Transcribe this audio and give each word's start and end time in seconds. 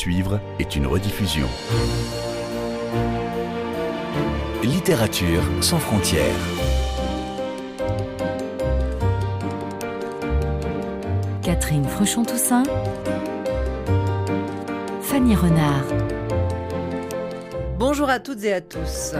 suivre 0.00 0.40
est 0.58 0.76
une 0.76 0.86
rediffusion. 0.86 1.46
Littérature 4.62 5.42
sans 5.60 5.78
frontières. 5.78 6.24
Catherine 11.42 11.84
Fruchon-Toussaint. 11.84 12.62
Fanny 15.02 15.34
Renard. 15.34 15.84
Bonjour 17.78 18.08
à 18.08 18.20
toutes 18.20 18.42
et 18.44 18.54
à 18.54 18.62
tous. 18.62 19.12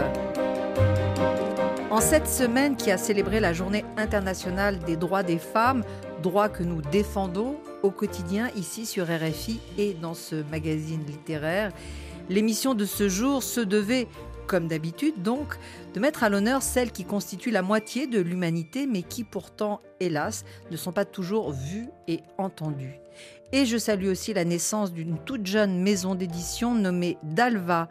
En 1.91 2.01
cette 2.01 2.27
semaine 2.27 2.75
qui 2.75 2.89
a 2.89 2.97
célébré 2.97 3.39
la 3.39 3.53
journée 3.53 3.85
internationale 3.97 4.79
des 4.79 4.95
droits 4.95 5.21
des 5.21 5.37
femmes, 5.37 5.83
droits 6.23 6.49
que 6.49 6.63
nous 6.63 6.81
défendons 6.81 7.57
au 7.83 7.91
quotidien 7.91 8.49
ici 8.55 8.85
sur 8.85 9.05
RFI 9.05 9.59
et 9.77 9.93
dans 9.93 10.13
ce 10.13 10.35
magazine 10.49 11.03
littéraire, 11.05 11.71
l'émission 12.29 12.73
de 12.73 12.85
ce 12.85 13.09
jour 13.09 13.43
se 13.43 13.61
devait, 13.61 14.07
comme 14.47 14.67
d'habitude 14.67 15.21
donc, 15.21 15.57
de 15.93 15.99
mettre 15.99 16.23
à 16.23 16.29
l'honneur 16.29 16.61
celles 16.61 16.91
qui 16.91 17.05
constituent 17.05 17.51
la 17.51 17.61
moitié 17.61 18.07
de 18.07 18.19
l'humanité 18.19 18.87
mais 18.87 19.01
qui 19.01 19.23
pourtant, 19.23 19.81
hélas, 19.99 20.45
ne 20.69 20.77
sont 20.77 20.91
pas 20.91 21.05
toujours 21.05 21.51
vues 21.51 21.89
et 22.07 22.21
entendues. 22.37 22.99
Et 23.51 23.65
je 23.65 23.77
salue 23.77 24.07
aussi 24.07 24.33
la 24.33 24.45
naissance 24.45 24.93
d'une 24.93 25.17
toute 25.17 25.45
jeune 25.45 25.81
maison 25.81 26.15
d'édition 26.15 26.73
nommée 26.73 27.17
Dalva, 27.23 27.89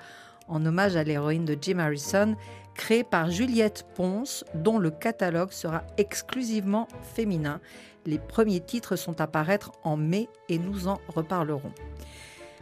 en 0.49 0.65
hommage 0.65 0.97
à 0.97 1.05
l'héroïne 1.05 1.45
de 1.45 1.57
Jim 1.61 1.79
Harrison, 1.79 2.35
créée 2.81 3.05
par 3.05 3.31
Juliette 3.31 3.85
Ponce, 3.95 4.43
dont 4.55 4.79
le 4.79 4.91
catalogue 4.91 5.53
sera 5.53 5.83
exclusivement 5.99 6.89
féminin. 7.15 7.61
Les 8.07 8.19
premiers 8.19 8.61
titres 8.61 8.97
sont 8.97 9.21
à 9.21 9.27
paraître 9.27 9.71
en 9.85 9.99
mai 9.99 10.31
et 10.49 10.59
nous 10.59 10.89
en 10.89 10.99
reparlerons. 11.15 11.75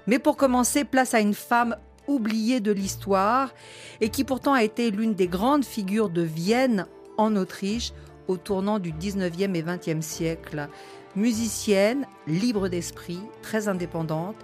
Mais 0.08 0.18
pour 0.18 0.36
commencer, 0.36 0.82
place 0.82 1.14
à 1.14 1.20
une 1.20 1.34
femme 1.34 1.76
oubliée 2.08 2.58
de 2.58 2.72
l'histoire 2.72 3.54
et 4.00 4.08
qui 4.08 4.24
pourtant 4.24 4.54
a 4.54 4.64
été 4.64 4.90
l'une 4.90 5.14
des 5.14 5.28
grandes 5.28 5.64
figures 5.64 6.10
de 6.10 6.22
Vienne 6.22 6.86
en 7.16 7.36
Autriche 7.36 7.92
au 8.26 8.36
tournant 8.36 8.80
du 8.80 8.92
19e 8.92 9.54
et 9.54 9.62
20e 9.62 10.02
siècle. 10.02 10.68
Musicienne, 11.14 12.06
libre 12.26 12.66
d'esprit, 12.66 13.20
très 13.40 13.68
indépendante, 13.68 14.36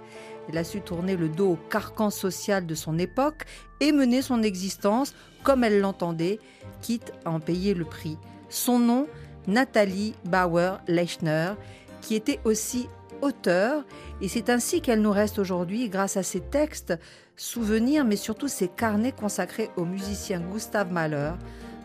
elle 0.47 0.57
a 0.57 0.63
su 0.63 0.79
tourner 0.79 1.17
le 1.17 1.27
dos 1.27 1.53
au 1.53 1.55
carcan 1.69 2.11
social 2.11 2.65
de 2.65 2.75
son 2.75 2.97
époque 2.97 3.43
et 3.81 3.91
mener 3.91 4.21
son 4.21 4.41
existence 4.41 5.13
comme 5.45 5.63
elle 5.63 5.79
l'entendait, 5.79 6.39
quitte 6.81 7.13
à 7.23 7.31
en 7.31 7.39
payer 7.39 7.73
le 7.73 7.85
prix. 7.85 8.17
Son 8.49 8.79
nom, 8.79 9.07
Nathalie 9.47 10.15
Bauer-Lechner, 10.25 11.53
qui 12.01 12.15
était 12.15 12.39
aussi 12.43 12.89
auteur, 13.21 13.85
et 14.21 14.27
c'est 14.27 14.49
ainsi 14.49 14.81
qu'elle 14.81 15.01
nous 15.01 15.11
reste 15.11 15.39
aujourd'hui 15.39 15.87
grâce 15.87 16.17
à 16.17 16.23
ses 16.23 16.41
textes, 16.41 16.93
souvenirs, 17.37 18.05
mais 18.05 18.15
surtout 18.15 18.47
ses 18.47 18.67
carnets 18.67 19.11
consacrés 19.11 19.69
au 19.77 19.85
musicien 19.85 20.41
Gustave 20.41 20.91
Mahler, 20.91 21.31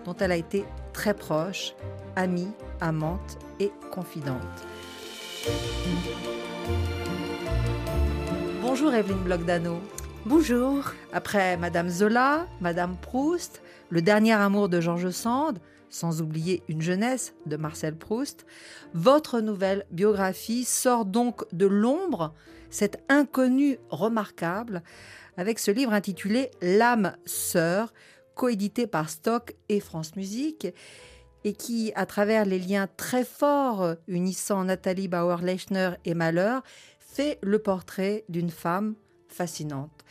dont 0.05 0.17
elle 0.19 0.33
a 0.33 0.37
été 0.37 0.65
très 0.93 1.15
proche, 1.15 1.75
amie, 2.17 2.51
amante 2.81 3.39
et 3.61 3.71
confidente. 3.93 4.37
Bonjour 8.63 8.95
Evelyne 8.95 9.19
Blogdano. 9.19 9.81
Bonjour. 10.27 10.93
Après 11.15 11.57
Madame 11.57 11.89
Zola, 11.89 12.47
Madame 12.61 12.95
Proust, 13.01 13.63
Le 13.89 14.03
dernier 14.03 14.35
amour 14.35 14.69
de 14.69 14.79
Georges 14.79 15.13
Sand, 15.13 15.59
sans 15.89 16.21
oublier 16.21 16.63
Une 16.69 16.83
jeunesse 16.83 17.33
de 17.47 17.57
Marcel 17.57 17.97
Proust, 17.97 18.45
votre 18.93 19.41
nouvelle 19.41 19.87
biographie 19.91 20.65
sort 20.65 21.07
donc 21.07 21.45
de 21.55 21.65
l'ombre, 21.65 22.35
cette 22.69 23.03
inconnue 23.09 23.79
remarquable, 23.89 24.83
avec 25.39 25.59
ce 25.59 25.71
livre 25.71 25.95
intitulé 25.95 26.51
L'âme 26.61 27.17
sœur, 27.25 27.95
coédité 28.35 28.87
par 28.87 29.09
Stock 29.09 29.55
et 29.71 29.81
France 29.81 30.17
Musique, 30.17 30.69
et 31.45 31.55
qui, 31.55 31.93
à 31.95 32.05
travers 32.05 32.45
les 32.45 32.59
liens 32.59 32.89
très 32.99 33.25
forts 33.25 33.95
unissant 34.07 34.65
Nathalie 34.65 35.09
Bauer-Lechner 35.09 35.93
et 36.05 36.13
Malheur, 36.13 36.63
fait 36.99 37.39
le 37.41 37.59
portrait 37.59 38.25
d'une 38.29 38.51
femme 38.51 38.97
fascinante. 39.33 40.05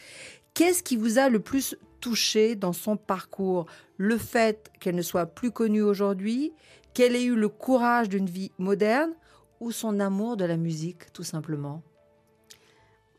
Qu'est-ce 0.53 0.83
qui 0.83 0.97
vous 0.97 1.19
a 1.19 1.29
le 1.29 1.39
plus 1.39 1.75
touché 1.99 2.55
dans 2.55 2.73
son 2.73 2.97
parcours? 2.97 3.65
Le 3.97 4.17
fait 4.17 4.71
qu'elle 4.79 4.95
ne 4.95 5.01
soit 5.01 5.25
plus 5.25 5.51
connue 5.51 5.81
aujourd'hui, 5.81 6.53
qu'elle 6.93 7.15
ait 7.15 7.23
eu 7.23 7.35
le 7.35 7.49
courage 7.49 8.09
d'une 8.09 8.29
vie 8.29 8.51
moderne? 8.57 9.13
Ou 9.59 9.71
son 9.71 9.99
amour 9.99 10.37
de 10.37 10.45
la 10.45 10.55
musique, 10.55 11.11
tout 11.11 11.25
simplement? 11.25 11.83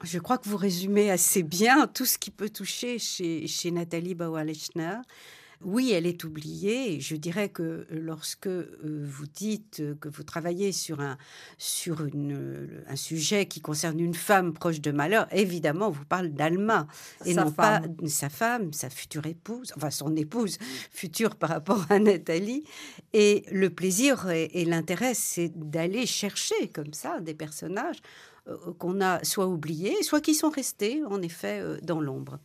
Je 0.03 0.19
crois 0.19 0.39
que 0.39 0.49
vous 0.49 0.56
résumez 0.56 1.10
assez 1.10 1.43
bien 1.43 1.87
tout 1.87 2.06
ce 2.06 2.16
qui 2.16 2.31
peut 2.31 2.49
toucher 2.49 2.99
chez, 2.99 3.47
chez 3.47 3.71
Nathalie 3.71 4.15
Bauer-Lechner. 4.15 4.97
Oui, 5.62 5.93
elle 5.93 6.06
est 6.06 6.25
oubliée. 6.25 7.00
Je 7.00 7.16
dirais 7.16 7.50
que 7.50 7.87
lorsque 7.91 8.47
euh, 8.47 8.78
vous 8.82 9.26
dites 9.26 9.82
que 10.00 10.09
vous 10.09 10.22
travaillez 10.22 10.72
sur 10.72 11.00
un, 11.00 11.19
sur 11.59 12.03
une, 12.06 12.82
un 12.88 12.97
sujet 12.97 13.44
qui 13.44 13.60
concerne 13.60 14.00
une 14.00 14.15
femme 14.15 14.54
proche 14.54 14.81
de 14.81 14.91
malheur, 14.91 15.28
évidemment, 15.32 15.88
on 15.88 15.91
vous 15.91 16.06
parle 16.06 16.28
d'Alma 16.28 16.87
et 17.26 17.34
non 17.34 17.53
pas 17.53 17.82
sa 18.06 18.31
femme, 18.31 18.72
sa 18.72 18.88
future 18.88 19.26
épouse, 19.26 19.75
enfin 19.76 19.91
son 19.91 20.16
épouse 20.16 20.56
future 20.91 21.37
par 21.37 21.50
rapport 21.50 21.84
à 21.91 21.98
Nathalie. 21.98 22.65
Et 23.12 23.44
le 23.53 23.69
plaisir 23.69 24.31
et, 24.31 24.65
l'intérêt, 24.65 25.12
c'est 25.12 25.53
d'aller 25.54 26.06
chercher 26.06 26.69
comme 26.69 26.94
ça 26.94 27.21
des 27.21 27.34
personnages 27.34 28.00
euh, 28.48 28.56
qu'on 28.78 29.03
a 29.03 29.22
soit 29.25 29.47
oubliés, 29.47 30.03
soit 30.03 30.22
qui 30.22 30.34
sont 30.34 30.50
restés 30.50 31.03
en 31.04 31.21
effet 31.21 31.60
euh, 31.60 31.78
dans 31.82 32.00
l'ombre. 32.00 32.38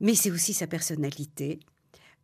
Mais 0.00 0.14
c'est 0.14 0.30
aussi 0.30 0.54
sa 0.54 0.66
personnalité, 0.66 1.58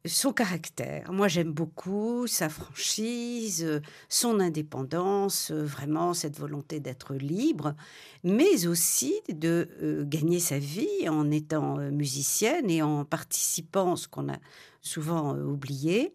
son 0.06 0.32
caractère. 0.32 1.12
Moi, 1.12 1.28
j'aime 1.28 1.52
beaucoup 1.52 2.26
sa 2.26 2.48
franchise, 2.48 3.64
euh, 3.64 3.80
son 4.08 4.38
indépendance, 4.38 5.50
euh, 5.50 5.64
vraiment 5.64 6.12
cette 6.12 6.38
volonté 6.38 6.78
d'être 6.78 7.14
libre, 7.14 7.74
mais 8.22 8.66
aussi 8.66 9.14
de 9.30 9.68
euh, 9.82 10.04
gagner 10.04 10.40
sa 10.40 10.58
vie 10.58 11.08
en 11.08 11.30
étant 11.30 11.76
musicienne 11.76 12.68
et 12.70 12.82
en 12.82 13.04
participant, 13.04 13.96
ce 13.96 14.06
qu'on 14.08 14.28
a 14.28 14.36
souvent 14.82 15.34
oublié, 15.36 16.12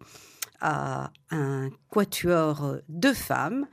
à 0.60 1.10
un 1.30 1.70
quatuor 1.88 2.76
de 2.88 3.12
femmes 3.12 3.66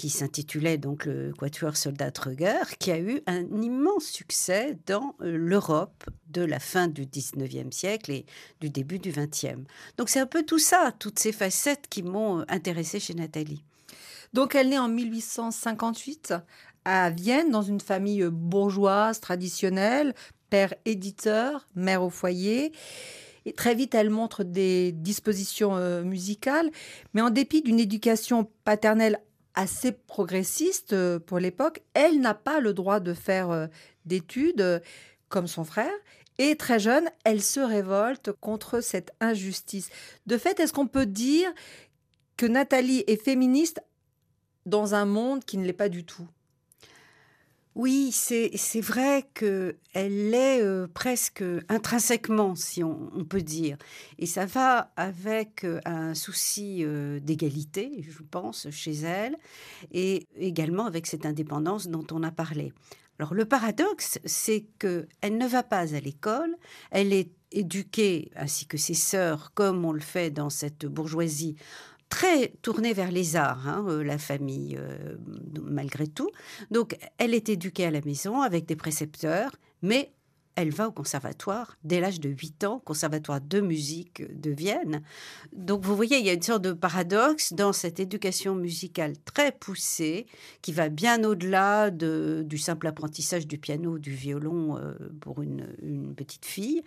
qui 0.00 0.08
s'intitulait 0.08 0.78
donc 0.78 1.04
le 1.04 1.30
Quatuor 1.36 1.76
Soldat 1.76 2.10
Trugger, 2.10 2.62
qui 2.78 2.90
a 2.90 2.98
eu 2.98 3.20
un 3.26 3.42
immense 3.60 4.06
succès 4.06 4.78
dans 4.86 5.14
euh, 5.20 5.36
l'Europe 5.36 6.04
de 6.30 6.40
la 6.40 6.58
fin 6.58 6.88
du 6.88 7.04
19e 7.04 7.70
siècle 7.70 8.10
et 8.10 8.24
du 8.62 8.70
début 8.70 8.98
du 8.98 9.12
20e. 9.12 9.64
Donc 9.98 10.08
c'est 10.08 10.20
un 10.20 10.26
peu 10.26 10.42
tout 10.42 10.58
ça, 10.58 10.94
toutes 10.98 11.18
ces 11.18 11.32
facettes 11.32 11.86
qui 11.90 12.02
m'ont 12.02 12.40
euh, 12.40 12.44
intéressée 12.48 12.98
chez 12.98 13.12
Nathalie. 13.12 13.62
Donc 14.32 14.54
elle 14.54 14.70
naît 14.70 14.78
en 14.78 14.88
1858 14.88 16.32
à 16.86 17.10
Vienne 17.10 17.50
dans 17.50 17.60
une 17.60 17.80
famille 17.80 18.24
bourgeoise 18.24 19.20
traditionnelle, 19.20 20.14
père 20.48 20.72
éditeur, 20.86 21.68
mère 21.74 22.02
au 22.02 22.08
foyer. 22.08 22.72
Et 23.44 23.52
très 23.52 23.74
vite, 23.74 23.94
elle 23.94 24.08
montre 24.08 24.44
des 24.44 24.92
dispositions 24.92 25.76
euh, 25.76 26.02
musicales, 26.02 26.70
mais 27.12 27.20
en 27.20 27.28
dépit 27.28 27.60
d'une 27.60 27.80
éducation 27.80 28.50
paternelle 28.64 29.20
assez 29.54 29.92
progressiste 29.92 30.92
euh, 30.92 31.18
pour 31.18 31.38
l'époque, 31.38 31.82
elle 31.94 32.20
n'a 32.20 32.34
pas 32.34 32.60
le 32.60 32.72
droit 32.72 33.00
de 33.00 33.14
faire 33.14 33.50
euh, 33.50 33.66
d'études 34.04 34.60
euh, 34.60 34.80
comme 35.28 35.46
son 35.46 35.64
frère. 35.64 35.92
Et 36.38 36.56
très 36.56 36.78
jeune, 36.78 37.08
elle 37.24 37.42
se 37.42 37.60
révolte 37.60 38.32
contre 38.32 38.80
cette 38.80 39.12
injustice. 39.20 39.90
De 40.26 40.38
fait, 40.38 40.58
est-ce 40.58 40.72
qu'on 40.72 40.86
peut 40.86 41.06
dire 41.06 41.52
que 42.36 42.46
Nathalie 42.46 43.04
est 43.06 43.22
féministe 43.22 43.82
dans 44.64 44.94
un 44.94 45.04
monde 45.04 45.44
qui 45.44 45.58
ne 45.58 45.64
l'est 45.66 45.72
pas 45.72 45.90
du 45.90 46.04
tout? 46.04 46.26
Oui, 47.76 48.10
c'est 48.12 48.80
vrai 48.80 49.28
qu'elle 49.32 49.76
l'est 49.94 50.60
euh, 50.60 50.88
presque 50.92 51.44
intrinsèquement, 51.68 52.56
si 52.56 52.82
on, 52.82 53.24
peut 53.28 53.42
dire. 53.42 53.76
Et 54.18 54.26
ça 54.26 54.44
va 54.44 54.92
avec 54.96 55.64
euh, 55.64 55.80
un 55.84 56.14
souci 56.14 56.84
euh, 56.84 57.20
d'égalité, 57.20 58.04
je 58.08 58.22
pense, 58.28 58.68
chez 58.70 58.94
elle, 59.02 59.36
et 59.92 60.26
également 60.36 60.86
avec 60.86 61.06
cette 61.06 61.26
indépendance 61.26 61.86
dont 61.86 62.06
on 62.10 62.24
a 62.24 62.32
parlé. 62.32 62.72
Alors 63.20 63.34
le 63.34 63.44
paradoxe, 63.44 64.18
c'est 64.24 64.66
qu'elle 64.78 65.38
ne 65.38 65.46
va 65.46 65.62
pas 65.62 65.94
à 65.94 66.00
l'école, 66.00 66.56
elle 66.90 67.12
est 67.12 67.30
éduquée, 67.52 68.30
ainsi 68.34 68.66
que 68.66 68.78
ses 68.78 68.94
sœurs, 68.94 69.52
comme 69.54 69.84
on 69.84 69.92
le 69.92 70.00
fait 70.00 70.30
dans 70.30 70.50
cette 70.50 70.86
bourgeoisie 70.86 71.56
très 72.10 72.48
tournée 72.60 72.92
vers 72.92 73.10
les 73.10 73.36
arts, 73.36 73.66
hein, 73.66 73.86
euh, 73.88 74.04
la 74.04 74.18
famille, 74.18 74.76
euh, 74.78 75.16
malgré 75.62 76.06
tout. 76.06 76.28
Donc, 76.70 76.98
elle 77.16 77.32
est 77.32 77.48
éduquée 77.48 77.86
à 77.86 77.90
la 77.90 78.02
maison 78.02 78.42
avec 78.42 78.66
des 78.66 78.76
précepteurs, 78.76 79.56
mais 79.80 80.12
elle 80.56 80.70
va 80.70 80.88
au 80.88 80.92
conservatoire 80.92 81.78
dès 81.84 82.00
l'âge 82.00 82.20
de 82.20 82.28
8 82.28 82.64
ans, 82.64 82.82
conservatoire 82.84 83.40
de 83.40 83.60
musique 83.60 84.22
de 84.38 84.50
Vienne. 84.50 85.02
Donc 85.54 85.84
vous 85.84 85.96
voyez, 85.96 86.18
il 86.18 86.26
y 86.26 86.28
a 86.28 86.34
une 86.34 86.42
sorte 86.42 86.62
de 86.62 86.72
paradoxe 86.72 87.54
dans 87.54 87.72
cette 87.72 88.00
éducation 88.00 88.54
musicale 88.54 89.14
très 89.24 89.52
poussée 89.52 90.26
qui 90.60 90.72
va 90.72 90.88
bien 90.88 91.22
au-delà 91.24 91.90
de, 91.90 92.42
du 92.44 92.58
simple 92.58 92.88
apprentissage 92.88 93.46
du 93.46 93.56
piano, 93.56 93.98
du 93.98 94.10
violon 94.10 94.76
euh, 94.76 94.92
pour 95.20 95.40
une 95.40 96.14
petite 96.14 96.44
fille. 96.44 96.82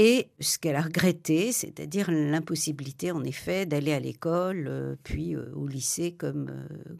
Et 0.00 0.30
ce 0.38 0.58
qu'elle 0.58 0.76
a 0.76 0.80
regretté, 0.80 1.50
c'est-à-dire 1.50 2.10
l'impossibilité, 2.10 3.10
en 3.10 3.24
effet, 3.24 3.66
d'aller 3.66 3.92
à 3.92 4.00
l'école, 4.00 4.66
euh, 4.68 4.94
puis 5.02 5.34
euh, 5.34 5.52
au 5.54 5.66
lycée 5.66 6.12
comme, 6.12 6.50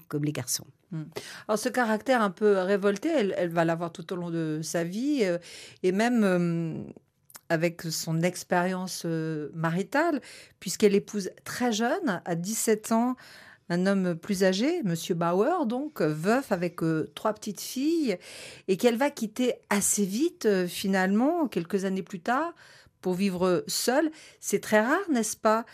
comme 0.08 0.24
les 0.24 0.32
garçons. 0.32 0.66
Hmm. 0.90 1.02
Alors 1.46 1.58
ce 1.58 1.68
caractère 1.68 2.22
un 2.22 2.30
peu 2.30 2.58
révolté, 2.58 3.10
elle, 3.10 3.50
va 3.50 3.64
l'avoir 3.64 3.92
tout 3.92 4.10
au 4.12 4.16
long 4.16 4.30
de 4.30 4.60
sa 4.62 4.84
vie 4.84 5.20
euh, 5.22 5.36
et 5.82 5.92
même 5.92 6.24
euh, 6.24 6.82
avec 7.50 7.82
son 7.82 8.22
expérience 8.22 9.02
euh, 9.04 9.50
maritale, 9.54 10.22
puisqu'elle 10.60 10.94
épouse 10.94 11.30
très 11.44 11.72
jeune, 11.72 12.22
à 12.24 12.34
17 12.34 12.92
ans, 12.92 13.16
un 13.68 13.86
homme 13.86 14.14
plus 14.14 14.44
âgé, 14.44 14.82
Monsieur 14.82 15.14
Bauer, 15.14 15.66
donc 15.66 16.00
veuf 16.00 16.52
avec 16.52 16.80
trois 17.14 17.34
petites 17.34 17.60
filles, 17.60 18.16
et 18.66 18.78
qu'elle 18.78 18.96
va 18.96 19.10
quitter 19.10 19.56
assez 19.68 20.06
vite, 20.06 20.48
finalement, 20.68 21.48
quelques 21.48 21.84
années 21.84 22.02
plus 22.02 22.20
tard, 22.20 22.54
pour 23.00 23.14
vivre 23.14 23.64
seule. 23.66 24.10
C'est 24.40 24.60
très 24.60 24.80
rare, 24.80 25.10
n'est-ce 25.10 25.36
pas 25.36 25.64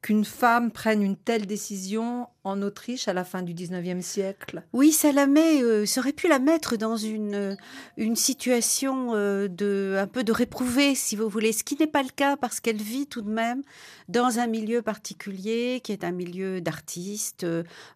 qu'une 0.00 0.24
femme 0.24 0.70
prenne 0.70 1.02
une 1.02 1.16
telle 1.16 1.46
décision 1.46 2.28
en 2.44 2.62
Autriche 2.62 3.08
à 3.08 3.12
la 3.12 3.24
fin 3.24 3.42
du 3.42 3.52
19e 3.52 4.00
siècle? 4.00 4.62
Oui, 4.72 4.96
euh, 5.04 5.86
ça 5.86 6.00
aurait 6.00 6.12
pu 6.12 6.28
la 6.28 6.38
mettre 6.38 6.76
dans 6.76 6.96
une, 6.96 7.34
euh, 7.34 7.56
une 7.96 8.14
situation 8.14 9.14
euh, 9.14 9.48
de, 9.48 9.96
un 9.98 10.06
peu 10.06 10.22
de 10.22 10.32
réprouvée, 10.32 10.94
si 10.94 11.16
vous 11.16 11.28
voulez, 11.28 11.52
ce 11.52 11.64
qui 11.64 11.76
n'est 11.76 11.88
pas 11.88 12.02
le 12.02 12.10
cas 12.10 12.36
parce 12.36 12.60
qu'elle 12.60 12.80
vit 12.80 13.06
tout 13.06 13.22
de 13.22 13.30
même 13.30 13.62
dans 14.08 14.38
un 14.38 14.46
milieu 14.46 14.82
particulier 14.82 15.80
qui 15.82 15.92
est 15.92 16.04
un 16.04 16.12
milieu 16.12 16.60
d'artistes, 16.60 17.46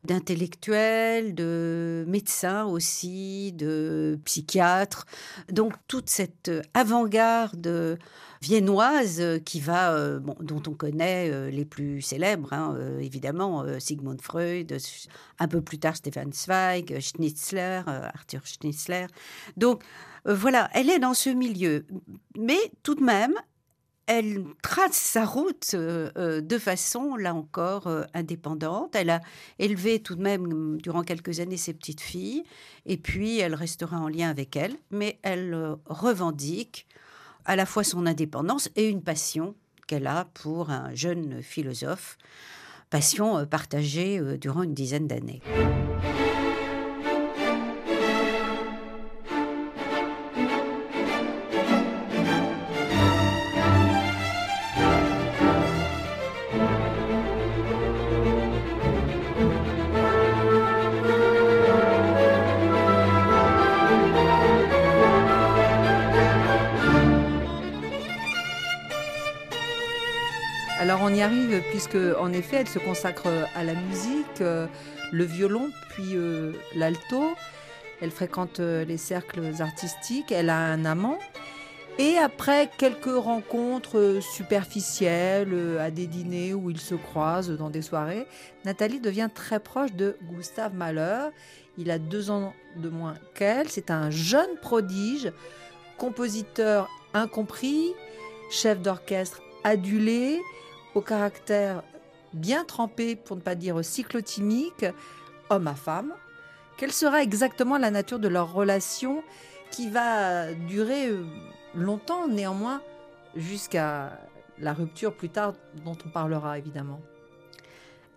d'intellectuels, 0.05 1.35
de 1.35 2.05
médecins 2.09 2.65
aussi, 2.65 3.53
de 3.53 4.19
psychiatres. 4.25 5.07
Donc 5.51 5.75
toute 5.87 6.11
cette 6.11 6.51
avant-garde 6.75 7.99
viennoise 8.43 9.23
qui 9.45 9.61
va, 9.61 10.19
bon, 10.19 10.35
dont 10.41 10.63
on 10.67 10.75
connaît 10.75 11.51
les 11.51 11.65
plus 11.65 12.03
célèbres, 12.03 12.53
hein, 12.53 12.77
évidemment, 13.01 13.65
Sigmund 13.79 14.21
Freud, 14.21 14.77
un 15.39 15.49
peu 15.49 15.61
plus 15.61 15.79
tard 15.79 15.97
Stefan 15.97 16.33
Zweig, 16.33 16.99
Schnitzler, 17.01 17.83
euh, 17.89 18.09
Arthur 18.15 18.47
Schnitzler. 18.47 19.07
Donc 19.57 19.83
euh, 20.27 20.35
voilà, 20.35 20.69
elle 20.75 20.91
est 20.91 20.99
dans 20.99 21.15
ce 21.15 21.31
milieu. 21.31 21.87
Mais 22.39 22.59
tout 22.83 22.95
de 22.95 23.03
même, 23.03 23.35
elle 24.07 24.45
trace 24.63 24.93
sa 24.93 25.25
route 25.25 25.71
euh, 25.75 26.41
de 26.41 26.59
façon, 26.59 27.17
là 27.17 27.35
encore, 27.35 27.89
indépendante. 28.15 28.95
Elle 28.95 29.11
a 29.11 29.21
élevé 29.59 30.01
tout 30.01 30.17
de 30.17 30.23
même 30.23 30.81
durant 30.81 31.03
quelques 31.03 31.41
années 31.41 31.57
ses 31.57 31.73
petites 31.73 32.01
filles, 32.01 32.45
et 32.87 32.97
puis 32.97 33.39
elle 33.39 33.55
restera 33.55 33.99
en 33.99 34.09
lien 34.09 34.29
avec 34.29 34.57
elles, 34.57 34.77
mais 34.91 35.19
elle 35.23 35.77
revendique 35.87 36.87
à 37.45 37.57
la 37.57 37.67
fois 37.67 37.85
son 37.85 38.07
indépendance 38.07 38.69
et 38.77 38.89
une 38.89 39.03
passion 39.03 39.55
qu'elle 39.87 40.07
a 40.07 40.27
pour 40.35 40.71
un 40.71 40.95
jeune 40.95 41.43
philosophe 41.43 42.17
passion 42.93 43.39
euh, 43.39 43.47
partagée 43.47 44.19
euh, 44.19 44.37
durant 44.37 44.63
une 44.63 44.75
dizaine 44.75 45.09
d'années. 45.09 45.41
Puisque 71.83 72.17
en 72.19 72.33
effet 72.33 72.59
elle 72.59 72.69
se 72.69 72.79
consacre 72.79 73.27
à 73.57 73.65
la 73.65 73.75
musique, 73.75 74.41
euh, 74.41 74.67
le 75.11 75.25
violon 75.25 75.71
puis 75.91 76.15
euh, 76.15 76.53
l'alto. 76.77 77.35
Elle 78.01 78.11
fréquente 78.11 78.61
euh, 78.61 78.85
les 78.85 78.97
cercles 78.97 79.51
artistiques, 79.61 80.31
elle 80.31 80.51
a 80.51 80.59
un 80.59 80.85
amant. 80.85 81.19
Et 81.99 82.19
après 82.19 82.71
quelques 82.79 83.15
rencontres 83.15 84.21
superficielles 84.21 85.79
à 85.81 85.91
des 85.91 86.07
dîners 86.07 86.55
où 86.55 86.71
ils 86.71 86.81
se 86.81 86.95
croisent 86.95 87.51
dans 87.51 87.69
des 87.69 87.83
soirées, 87.83 88.27
Nathalie 88.65 89.01
devient 89.01 89.29
très 89.35 89.59
proche 89.59 89.93
de 89.93 90.17
Gustave 90.23 90.75
Mahler. 90.75 91.31
Il 91.79 91.91
a 91.91 91.99
deux 91.99 92.31
ans 92.31 92.55
de 92.77 92.89
moins 92.89 93.15
qu'elle. 93.35 93.69
C'est 93.69 93.91
un 93.91 94.11
jeune 94.11 94.57
prodige, 94.63 95.33
compositeur 95.99 96.89
incompris, 97.13 97.89
chef 98.51 98.81
d'orchestre 98.81 99.43
adulé, 99.65 100.41
au 100.95 101.01
caractère 101.01 101.83
bien 102.33 102.65
trempé, 102.65 103.17
pour 103.17 103.37
ne 103.37 103.43
pas 103.43 103.55
dire 103.55 103.85
cyclotimique, 103.85 104.87
homme 105.51 105.67
à 105.67 105.75
femme. 105.75 106.15
Quelle 106.77 106.93
sera 106.93 107.23
exactement 107.23 107.79
la 107.79 107.91
nature 107.91 108.19
de 108.19 108.29
leur 108.29 108.53
relation 108.53 109.23
qui 109.71 109.91
va 109.91 110.53
durer 110.53 111.09
euh, 111.09 111.25
longtemps 111.75 112.29
néanmoins 112.29 112.83
jusqu'à 113.37 114.19
la 114.59 114.73
rupture 114.73 115.15
plus 115.15 115.29
tard 115.29 115.55
dont 115.85 115.97
on 116.05 116.09
parlera 116.09 116.59
évidemment? 116.59 117.01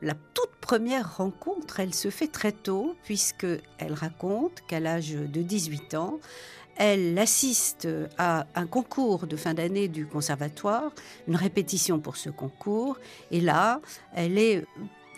La 0.01 0.13
toute 0.33 0.51
première 0.59 1.17
rencontre, 1.17 1.79
elle 1.79 1.93
se 1.93 2.09
fait 2.09 2.27
très 2.27 2.51
tôt, 2.51 2.95
puisque 3.03 3.47
elle 3.77 3.93
raconte 3.93 4.61
qu'à 4.67 4.79
l'âge 4.79 5.11
de 5.11 5.41
18 5.41 5.95
ans, 5.95 6.19
elle 6.77 7.17
assiste 7.17 7.87
à 8.17 8.47
un 8.55 8.67
concours 8.67 9.27
de 9.27 9.35
fin 9.35 9.53
d'année 9.53 9.87
du 9.87 10.05
conservatoire, 10.05 10.91
une 11.27 11.35
répétition 11.35 11.99
pour 11.99 12.17
ce 12.17 12.29
concours, 12.29 12.97
et 13.31 13.41
là, 13.41 13.81
elle 14.13 14.37
est 14.37 14.65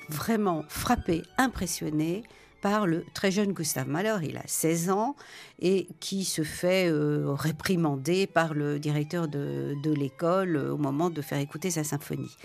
vraiment 0.09 0.63
frappée, 0.69 1.23
impressionnée 1.37 2.23
par 2.61 2.87
le 2.87 3.05
très 3.13 3.31
jeune 3.31 3.53
Gustave 3.53 3.87
Mahler, 3.87 4.17
il 4.23 4.37
a 4.37 4.43
16 4.45 4.89
ans, 4.89 5.15
et 5.59 5.87
qui 5.99 6.25
se 6.25 6.41
fait 6.41 6.89
euh, 6.89 7.33
réprimander 7.33 8.27
par 8.27 8.53
le 8.53 8.79
directeur 8.79 9.27
de, 9.27 9.75
de 9.83 9.93
l'école 9.93 10.55
euh, 10.55 10.73
au 10.73 10.77
moment 10.77 11.09
de 11.09 11.21
faire 11.21 11.39
écouter 11.39 11.71
sa 11.71 11.83
symphonie. 11.83 12.35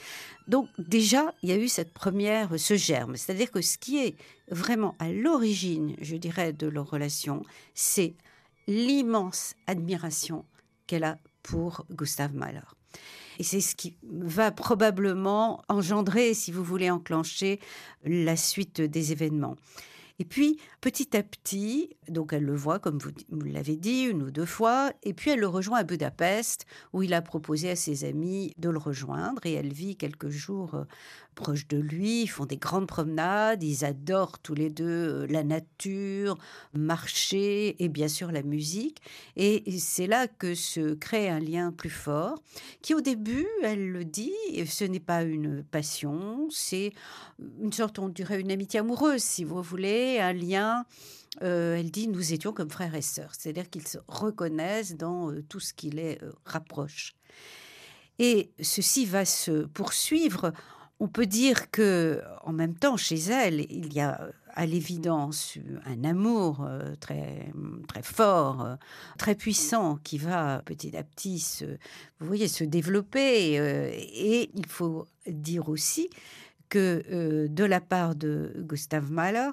Donc 0.48 0.68
déjà, 0.78 1.34
il 1.42 1.48
y 1.48 1.52
a 1.52 1.56
eu 1.56 1.68
cette 1.68 1.92
première, 1.92 2.58
ce 2.58 2.76
germe, 2.76 3.16
c'est-à-dire 3.16 3.50
que 3.50 3.62
ce 3.62 3.78
qui 3.78 4.04
est 4.04 4.16
vraiment 4.50 4.94
à 4.98 5.10
l'origine, 5.10 5.94
je 6.00 6.16
dirais, 6.16 6.52
de 6.52 6.66
leur 6.66 6.90
relation, 6.90 7.42
c'est 7.74 8.14
l'immense 8.66 9.54
admiration 9.66 10.44
qu'elle 10.86 11.04
a 11.04 11.18
pour 11.42 11.86
Gustave 11.90 12.34
Mahler. 12.34 12.60
Et 13.38 13.42
c'est 13.42 13.60
ce 13.60 13.74
qui 13.74 13.96
va 14.02 14.52
probablement 14.52 15.62
engendrer, 15.68 16.34
si 16.34 16.52
vous 16.52 16.62
voulez, 16.62 16.90
enclencher 16.90 17.60
la 18.04 18.36
suite 18.36 18.80
des 18.80 19.12
événements. 19.12 19.56
Et 20.18 20.24
puis, 20.24 20.60
petit 20.82 21.16
à 21.16 21.22
petit, 21.22 21.90
donc 22.08 22.32
elle 22.32 22.42
le 22.42 22.56
voit, 22.56 22.80
comme 22.80 22.98
vous, 22.98 23.12
l'avez 23.44 23.76
dit, 23.76 24.02
une 24.02 24.20
ou 24.24 24.30
deux 24.32 24.44
fois, 24.44 24.92
et 25.04 25.14
puis 25.14 25.30
elle 25.30 25.38
le 25.38 25.46
rejoint 25.46 25.78
à 25.78 25.84
Budapest, 25.84 26.66
où 26.92 27.04
il 27.04 27.14
a 27.14 27.22
proposé 27.22 27.70
à 27.70 27.76
ses 27.76 28.04
amis 28.04 28.52
de 28.58 28.68
le 28.68 28.78
rejoindre, 28.78 29.46
et 29.46 29.52
elle 29.52 29.72
vit 29.72 29.94
quelques 29.94 30.28
jours 30.28 30.74
euh, 30.74 30.84
proche 31.36 31.68
de 31.68 31.78
lui, 31.78 32.22
ils 32.22 32.26
font 32.26 32.46
des 32.46 32.56
grandes 32.56 32.88
promenades, 32.88 33.62
ils 33.62 33.84
adorent 33.84 34.40
tous 34.40 34.54
les 34.54 34.70
deux 34.70 34.84
euh, 34.84 35.26
la 35.28 35.44
nature, 35.44 36.36
marcher 36.74 37.80
et 37.82 37.88
bien 37.88 38.08
sûr 38.08 38.32
la 38.32 38.42
musique. 38.42 39.00
Et 39.36 39.78
c'est 39.78 40.08
là 40.08 40.26
que 40.26 40.56
se 40.56 40.94
crée 40.94 41.28
un 41.28 41.38
lien 41.38 41.70
plus 41.70 41.90
fort, 41.90 42.42
qui 42.82 42.92
au 42.94 43.00
début, 43.00 43.46
elle 43.62 43.88
le 43.88 44.04
dit, 44.04 44.34
ce 44.66 44.84
n'est 44.84 44.98
pas 44.98 45.22
une 45.22 45.62
passion, 45.62 46.48
c'est 46.50 46.92
une 47.60 47.72
sorte, 47.72 48.00
on 48.00 48.08
dirait, 48.08 48.40
une 48.40 48.50
amitié 48.50 48.80
amoureuse, 48.80 49.22
si 49.22 49.44
vous 49.44 49.62
voulez, 49.62 50.18
un 50.18 50.32
lien. 50.32 50.71
Euh, 51.42 51.76
elle 51.76 51.90
dit 51.90 52.08
nous 52.08 52.34
étions 52.34 52.52
comme 52.52 52.70
frères 52.70 52.94
et 52.94 53.02
sœurs, 53.02 53.32
c'est-à-dire 53.38 53.70
qu'ils 53.70 53.88
se 53.88 53.98
reconnaissent 54.06 54.96
dans 54.96 55.30
euh, 55.30 55.42
tout 55.48 55.60
ce 55.60 55.72
qui 55.72 55.90
les 55.90 56.18
rapproche. 56.44 57.14
Et 58.18 58.52
ceci 58.60 59.06
va 59.06 59.24
se 59.24 59.64
poursuivre 59.64 60.52
on 61.02 61.08
peut 61.08 61.26
dire 61.26 61.68
que, 61.72 62.22
en 62.44 62.52
même 62.52 62.76
temps, 62.76 62.96
chez 62.96 63.16
elle, 63.16 63.66
il 63.72 63.92
y 63.92 63.98
a 63.98 64.30
à 64.54 64.66
l'évidence 64.66 65.58
un 65.84 66.04
amour 66.04 66.62
euh, 66.62 66.94
très 67.00 67.52
très 67.88 68.04
fort, 68.04 68.64
euh, 68.64 68.76
très 69.18 69.34
puissant 69.34 69.96
qui 70.04 70.16
va 70.16 70.62
petit 70.64 70.96
à 70.96 71.02
petit 71.02 71.40
se, 71.40 71.64
vous 71.64 72.26
voyez, 72.26 72.46
se 72.46 72.62
développer. 72.62 73.58
Euh, 73.58 73.90
et 73.92 74.52
il 74.54 74.66
faut 74.66 75.08
dire 75.26 75.68
aussi 75.68 76.08
que 76.68 77.48
de 77.48 77.64
la 77.64 77.80
part 77.80 78.14
de 78.14 78.54
Gustave 78.58 79.10
Mahler, 79.10 79.50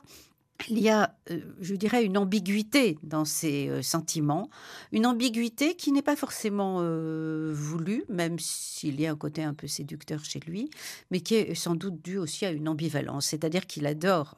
il 0.68 0.80
y 0.80 0.90
a, 0.90 1.16
euh, 1.32 1.40
je 1.62 1.76
dirais, 1.76 2.04
une 2.04 2.18
ambiguïté 2.18 3.00
dans 3.04 3.26
ses 3.26 3.70
euh, 3.70 3.82
sentiments, 3.82 4.50
une 4.92 5.06
ambiguïté 5.06 5.76
qui 5.76 5.92
n'est 5.92 6.02
pas 6.02 6.16
forcément 6.16 6.80
euh, 6.82 7.52
voulue, 7.54 8.04
même 8.10 8.38
s'il 8.40 9.00
y 9.00 9.08
a 9.08 9.12
un 9.12 9.16
côté 9.16 9.44
un 9.44 9.54
peu 9.54 9.68
séducteur 9.68 10.24
chez 10.26 10.40
lui, 10.40 10.70
mais 11.12 11.22
qui 11.22 11.36
est 11.36 11.56
sans 11.56 11.76
doute 11.76 12.02
dû 12.04 12.18
aussi 12.18 12.46
à 12.46 12.52
une 12.52 12.68
ambivalence, 12.68 13.28
c'est-à-dire 13.28 13.66
qu'il 13.66 13.86
adore 13.86 14.36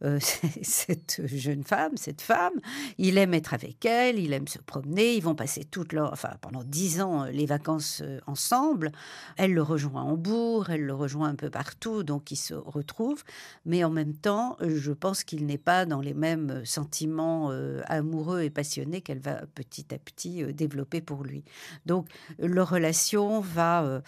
cette 0.62 1.22
jeune 1.26 1.64
femme, 1.64 1.96
cette 1.96 2.20
femme, 2.20 2.54
il 2.98 3.18
aime 3.18 3.34
être 3.34 3.54
avec 3.54 3.84
elle, 3.84 4.18
il 4.18 4.32
aime 4.32 4.48
se 4.48 4.58
promener, 4.58 5.14
ils 5.14 5.22
vont 5.22 5.34
passer 5.34 5.64
toute 5.64 5.92
leur, 5.92 6.12
enfin 6.12 6.30
pendant 6.40 6.64
dix 6.64 7.00
ans 7.00 7.24
les 7.24 7.46
vacances 7.46 8.02
ensemble, 8.26 8.92
elle 9.36 9.52
le 9.52 9.62
rejoint 9.62 10.02
à 10.02 10.04
Hambourg, 10.04 10.70
elle 10.70 10.82
le 10.82 10.94
rejoint 10.94 11.28
un 11.28 11.34
peu 11.34 11.50
partout, 11.50 12.02
donc 12.02 12.30
ils 12.30 12.36
se 12.36 12.54
retrouvent, 12.54 13.22
mais 13.64 13.84
en 13.84 13.90
même 13.90 14.14
temps, 14.14 14.56
je 14.60 14.92
pense 14.92 15.24
qu'il 15.24 15.46
n'est 15.46 15.51
pas 15.58 15.86
dans 15.86 16.00
les 16.00 16.14
mêmes 16.14 16.64
sentiments 16.64 17.50
euh, 17.50 17.80
amoureux 17.86 18.42
et 18.42 18.50
passionnés 18.50 19.00
qu'elle 19.00 19.20
va 19.20 19.46
petit 19.54 19.94
à 19.94 19.98
petit 19.98 20.42
euh, 20.42 20.52
développer 20.52 21.00
pour 21.00 21.24
lui. 21.24 21.44
Donc 21.86 22.08
leur 22.38 22.70
relation 22.70 23.40
va 23.40 23.84
euh, 23.84 24.00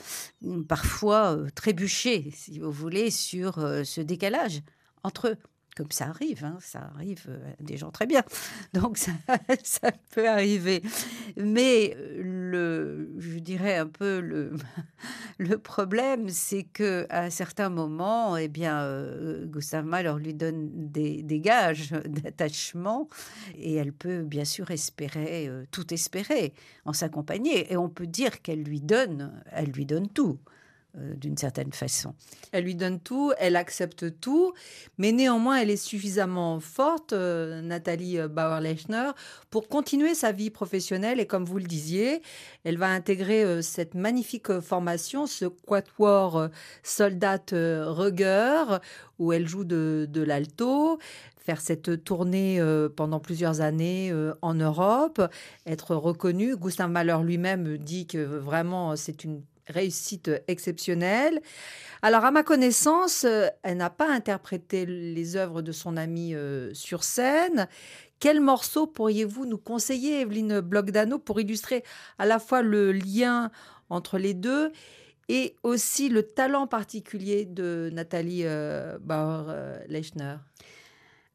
parfois 0.69 1.39
trébucher, 1.55 2.31
si 2.33 2.59
vous 2.59 2.73
voulez, 2.73 3.11
sur 3.11 3.55
ce 3.85 4.01
décalage 4.01 4.63
entre 5.03 5.29
eux 5.29 5.37
comme 5.75 5.91
ça 5.91 6.07
arrive, 6.07 6.45
hein, 6.45 6.57
ça 6.61 6.91
arrive 6.95 7.27
euh, 7.29 7.53
à 7.59 7.63
des 7.63 7.77
gens 7.77 7.91
très 7.91 8.07
bien. 8.07 8.23
Donc 8.75 8.99
ça, 9.63 9.93
peut 10.13 10.29
arriver. 10.29 10.83
Mais 11.37 11.97
euh, 11.97 12.23
le, 12.23 13.15
je 13.19 13.39
dirais 13.39 13.77
un 13.77 13.89
peu 13.89 14.21
le, 14.21 14.53
le 15.39 15.59
problème, 15.59 16.29
c'est 16.29 16.63
que 16.63 17.07
à 17.11 17.31
certains 17.31 17.71
moments, 17.71 18.37
eh 18.37 18.49
bien, 18.49 18.83
euh, 18.83 19.47
Gustave 19.47 19.85
Mahler 19.85 20.15
lui 20.19 20.35
donne 20.35 20.71
des, 20.73 21.23
des 21.23 21.41
gages 21.41 21.91
d'attachement 21.91 23.09
et 23.57 23.75
elle 23.75 23.93
peut 23.93 24.23
bien 24.23 24.45
sûr 24.45 24.71
espérer, 24.71 25.51
tout 25.71 25.93
espérer 25.93 26.55
en 26.85 26.93
s'accompagner. 26.93 27.73
Et 27.73 27.77
on 27.77 27.89
peut 27.89 28.07
dire 28.07 28.43
qu'elle 28.43 28.63
lui 28.63 28.81
donne, 28.81 29.43
elle 29.51 29.71
lui 29.71 29.87
donne 29.87 30.09
tout. 30.09 30.39
Euh, 30.97 31.15
d'une 31.17 31.37
certaine 31.37 31.73
façon. 31.73 32.15
Elle 32.53 32.65
lui 32.65 32.77
donne 32.77 33.01
tout, 33.01 33.33
elle 33.39 33.57
accepte 33.57 34.21
tout, 34.21 34.53
mais 34.97 35.11
néanmoins, 35.11 35.57
elle 35.57 35.71
est 35.71 35.77
suffisamment 35.77 36.61
forte, 36.61 37.13
euh, 37.13 37.61
Nathalie 37.63 38.21
euh, 38.21 38.29
Bauer-Lechner, 38.29 39.11
pour 39.51 39.67
continuer 39.67 40.15
sa 40.15 40.31
vie 40.31 40.51
professionnelle. 40.51 41.19
Et 41.19 41.27
comme 41.27 41.45
vous 41.45 41.59
le 41.59 41.65
disiez, 41.65 42.23
elle 42.63 42.79
va 42.79 42.87
intégrer 42.91 43.61
cette 43.61 43.95
magnifique 43.95 44.61
formation, 44.61 45.27
ce 45.27 45.47
quatuor 45.47 46.49
soldat 46.85 47.43
Ruger, 47.51 48.79
où 49.19 49.33
elle 49.33 49.49
joue 49.49 49.65
de, 49.65 50.07
de 50.09 50.23
l'alto 50.23 50.99
faire 51.39 51.61
cette 51.61 52.05
tournée 52.05 52.59
pendant 52.97 53.21
plusieurs 53.21 53.61
années 53.61 54.11
en 54.41 54.55
Europe, 54.55 55.21
être 55.67 55.95
reconnue. 55.95 56.57
Gustave 56.57 56.91
Mahler 56.91 57.19
lui-même 57.23 57.77
dit 57.77 58.07
que 58.07 58.19
vraiment 58.19 58.97
c'est 58.97 59.25
une 59.25 59.43
réussite 59.69 60.31
exceptionnelle. 60.49 61.41
Alors, 62.03 62.25
à 62.25 62.31
ma 62.31 62.43
connaissance, 62.43 63.25
euh, 63.25 63.47
elle 63.63 63.79
n'a 63.79 63.91
pas 63.91 64.11
interprété 64.11 64.87
les 64.87 65.37
œuvres 65.37 65.63
de 65.63 65.73
son 65.73 65.97
amie 65.97 66.35
euh, 66.35 66.73
sur 66.75 67.05
scène. 67.05 67.69
Quel 68.21 68.41
morceau 68.41 68.87
pourriez-vous 68.87 69.47
nous 69.47 69.59
conseiller, 69.59 70.21
Evelyne 70.21 70.61
Blogdano, 70.61 71.19
pour 71.19 71.41
illustrer 71.41 71.83
à 72.19 72.27
la 72.27 72.39
fois 72.39 72.63
le 72.63 72.93
lien 72.93 73.51
entre 73.91 74.19
les 74.19 74.35
deux 74.35 74.73
et 75.29 75.57
aussi 75.63 76.09
le 76.09 76.23
talent 76.23 76.67
particulier 76.67 77.45
de 77.45 77.91
Nathalie 77.93 78.43
euh, 78.45 78.99
Bauer-Lechner 79.01 80.37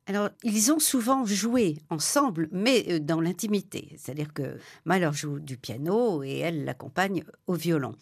alors, 0.09 0.29
ils 0.43 0.71
ont 0.71 0.79
souvent 0.79 1.23
joué 1.23 1.77
ensemble, 1.91 2.49
mais 2.51 2.99
dans 2.99 3.21
l'intimité. 3.21 3.95
C'est-à-dire 3.95 4.33
que 4.33 4.57
Mahler 4.85 5.11
joue 5.13 5.39
du 5.39 5.55
piano 5.55 6.23
et 6.23 6.39
elle 6.39 6.65
l'accompagne 6.65 7.23
au 7.45 7.53
violon. 7.53 7.93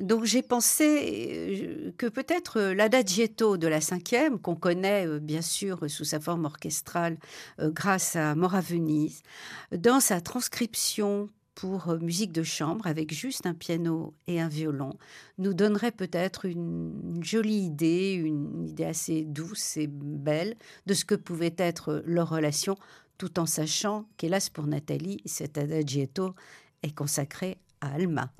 Donc 0.00 0.24
j'ai 0.24 0.40
pensé 0.40 1.92
que 1.98 2.06
peut-être 2.06 2.62
l'adagietto 2.62 3.58
de 3.58 3.68
la 3.68 3.82
cinquième, 3.82 4.38
qu'on 4.38 4.56
connaît 4.56 5.20
bien 5.20 5.42
sûr 5.42 5.80
sous 5.90 6.04
sa 6.04 6.18
forme 6.18 6.46
orchestrale 6.46 7.18
grâce 7.58 8.16
à 8.16 8.34
Mora 8.34 8.62
Venise, 8.62 9.20
dans 9.70 10.00
sa 10.00 10.22
transcription 10.22 11.28
pour 11.54 11.88
euh, 11.88 11.98
musique 11.98 12.32
de 12.32 12.42
chambre 12.42 12.86
avec 12.86 13.12
juste 13.12 13.46
un 13.46 13.54
piano 13.54 14.14
et 14.26 14.40
un 14.40 14.48
violon 14.48 14.94
nous 15.38 15.54
donnerait 15.54 15.92
peut-être 15.92 16.44
une, 16.44 17.20
jolie 17.22 17.64
idée, 17.66 18.12
une 18.12 18.68
idée 18.68 18.84
assez 18.84 19.24
douce 19.24 19.76
et 19.76 19.86
belle 19.88 20.56
de 20.86 20.94
ce 20.94 21.04
que 21.04 21.14
pouvait 21.14 21.54
être 21.58 22.02
leur 22.06 22.30
relation, 22.30 22.76
tout 23.18 23.38
en 23.38 23.46
sachant 23.46 24.06
qu'hélas 24.16 24.48
pour 24.52 24.66
Nathalie, 24.66 25.20
cet 25.24 25.58
adagietto 25.58 26.34
est 26.82 26.94
consacré 26.94 27.58
à 27.80 27.94
Alma. 27.94 28.32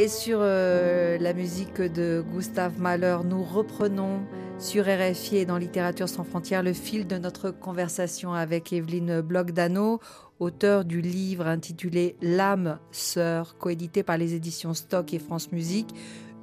Et 0.00 0.08
sur 0.08 0.38
euh, 0.40 1.18
la 1.18 1.34
musique 1.34 1.82
de 1.82 2.24
Gustave 2.32 2.80
Mahler, 2.80 3.18
nous 3.22 3.44
reprenons 3.44 4.22
sur 4.58 4.86
RFI 4.86 5.36
et 5.36 5.44
dans 5.44 5.58
Littérature 5.58 6.08
sans 6.08 6.24
frontières 6.24 6.62
le 6.62 6.72
fil 6.72 7.06
de 7.06 7.18
notre 7.18 7.50
conversation 7.50 8.32
avec 8.32 8.72
Evelyne 8.72 9.20
Blogdano, 9.20 10.00
auteur 10.38 10.86
du 10.86 11.02
livre 11.02 11.46
intitulé 11.46 12.16
L'âme 12.22 12.78
sœur, 12.92 13.58
coédité 13.58 14.02
par 14.02 14.16
les 14.16 14.32
éditions 14.32 14.72
Stock 14.72 15.12
et 15.12 15.18
France 15.18 15.52
Musique, 15.52 15.94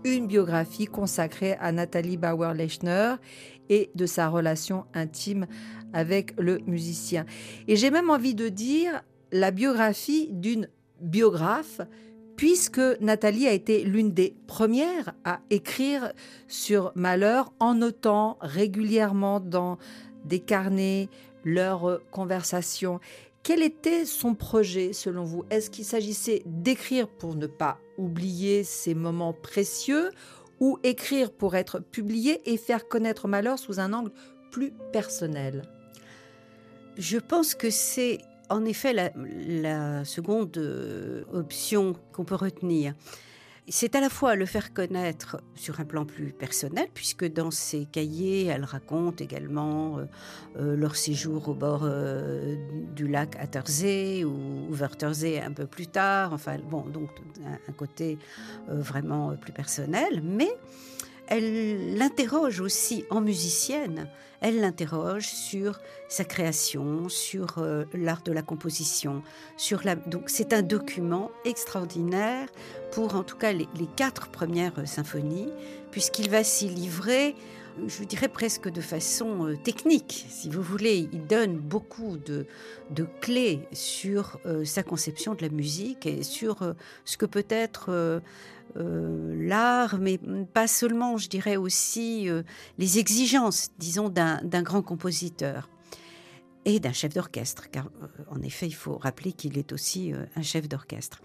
une 0.03 0.27
biographie 0.27 0.85
consacrée 0.85 1.53
à 1.53 1.71
Nathalie 1.71 2.17
Bauer-Lechner 2.17 3.15
et 3.69 3.89
de 3.95 4.05
sa 4.05 4.29
relation 4.29 4.85
intime 4.93 5.47
avec 5.93 6.35
le 6.37 6.59
musicien. 6.67 7.25
Et 7.67 7.75
j'ai 7.75 7.89
même 7.89 8.11
envie 8.11 8.35
de 8.35 8.49
dire 8.49 9.01
la 9.31 9.49
biographie 9.49 10.29
d'une 10.31 10.69
biographe, 11.01 11.81
puisque 12.38 12.79
Nathalie 13.01 13.48
a 13.48 13.51
été 13.51 13.84
l'une 13.84 14.13
des 14.13 14.34
premières 14.46 15.13
à 15.25 15.41
écrire 15.50 16.13
sur 16.48 16.94
Malheur 16.96 17.51
en 17.60 17.74
notant 17.74 18.38
régulièrement 18.39 19.39
dans 19.39 19.77
des 20.24 20.39
carnets 20.39 21.10
leurs 21.44 22.00
conversations. 22.12 23.00
Quel 23.41 23.63
était 23.63 24.06
son 24.06 24.36
projet 24.36 24.94
selon 24.94 25.24
vous? 25.24 25.46
Est-ce 25.50 25.70
qu'il 25.72 25.86
s'agissait 25.86 26.44
d'écrire 26.46 27.08
pour 27.08 27.36
ne 27.36 27.48
pas 27.48 27.79
oublier 27.98 28.63
ces 28.63 28.94
moments 28.94 29.34
précieux 29.34 30.12
ou 30.60 30.77
écrire 30.84 31.32
pour 31.32 31.56
être 31.56 31.79
publié 31.79 32.41
et 32.46 32.58
faire 32.58 32.88
connaître 32.88 33.27
Malheur 33.27 33.58
sous 33.58 33.79
un 33.79 33.94
angle 33.94 34.12
plus 34.51 34.74
personnel? 34.94 35.63
Je 36.98 37.17
pense 37.17 37.56
que 37.56 37.70
c'est 37.70 38.20
en 38.49 38.65
effet 38.65 38.93
la, 38.93 40.05
seconde 40.05 40.57
euh, 40.57 41.23
option 41.33 41.95
qu'on 42.13 42.25
peut 42.25 42.35
retenir 42.35 42.93
c'est 43.69 43.95
à 43.95 43.99
la 43.99 44.09
fois 44.09 44.37
le 44.37 44.45
faire 44.45 44.73
connaître 44.73 45.41
sur 45.55 45.81
un 45.81 45.83
plan 45.83 46.05
plus 46.05 46.31
personnel, 46.31 46.87
puisque 46.93 47.25
dans 47.25 47.51
ses 47.51 47.85
cahiers, 47.85 48.45
elle 48.45 48.63
raconte 48.63 49.19
également 49.19 49.97
euh, 49.97 50.05
euh, 50.57 50.77
leur 50.77 50.95
séjour 50.95 51.49
au 51.49 51.53
bord 51.53 51.85
du 52.95 53.09
lac 53.09 53.35
Attersee 53.35 54.23
ou 54.23 54.73
Wörthersee 54.73 55.41
un 55.43 55.51
peu 55.51 55.65
plus 55.65 55.87
tard. 55.87 56.31
Enfin, 56.31 56.55
bon, 56.59 56.83
donc 56.83 57.09
un, 57.45 57.73
côté 57.73 58.17
vraiment 58.69 59.35
plus 59.35 59.51
personnel, 59.51 60.21
mais 60.23 60.47
elle 61.27 61.96
l'interroge 61.96 62.60
aussi 62.62 63.05
en 63.10 63.22
musicienne. 63.22 64.10
Elle 64.39 64.60
l'interroge 64.60 65.27
sur 65.27 65.79
sa 66.10 66.24
création, 66.24 67.10
sur 67.10 67.60
l'art 67.93 68.22
de 68.22 68.31
la 68.31 68.43
composition. 68.43 69.24
Donc 70.05 70.25
c'est 70.27 70.53
un 70.53 70.62
document 70.62 71.31
extraordinaire 71.43 72.48
pour 72.91 73.15
en 73.15 73.24
tout 73.24 73.38
cas 73.38 73.51
les, 73.51 73.67
quatre 73.96 74.27
premières 74.27 74.88
symphonies, 74.88 75.50
puisqu'il 75.89 76.29
va 76.29 76.43
s'y 76.43 76.69
livrer, 76.69 77.36
je 77.86 78.03
dirais 78.03 78.27
presque 78.27 78.69
de 78.69 78.81
façon 78.81 79.48
euh, 79.48 79.55
technique, 79.55 80.25
si 80.29 80.50
vous 80.50 80.62
voulez. 80.62 81.10
Il 81.12 81.27
donne 81.27 81.57
beaucoup 81.57 82.17
de, 82.17 82.46
clés 83.22 83.67
sur 83.72 84.39
euh, 84.46 84.65
sa 84.65 84.84
conception 84.84 85.36
de 85.36 85.41
la 85.41 85.50
musique 85.50 86.05
et 86.05 86.24
sur 86.24 86.62
euh, 86.62 86.74
ce 87.05 87.17
que 87.17 87.25
peut 87.25 87.46
être 87.50 88.22
l'art, 88.75 89.97
mais 90.00 90.19
pas 90.53 90.67
seulement, 90.67 91.17
je 91.17 91.29
dirais 91.29 91.57
aussi 91.57 92.29
les 92.77 93.00
exigences, 93.00 93.69
disons, 93.79 94.09
d'un 94.09 94.62
grand 94.62 94.81
compositeur 94.81 95.69
et 96.65 96.79
d'un 96.79 96.91
chef 96.91 97.13
d'orchestre, 97.13 97.69
car 97.71 97.89
en 98.29 98.41
effet, 98.41 98.67
il 98.67 98.75
faut 98.75 98.97
rappeler 98.97 99.31
qu'il 99.31 99.57
est 99.57 99.71
aussi 99.71 100.13
un 100.36 100.41
chef 100.41 100.67
d'orchestre. 100.67 101.21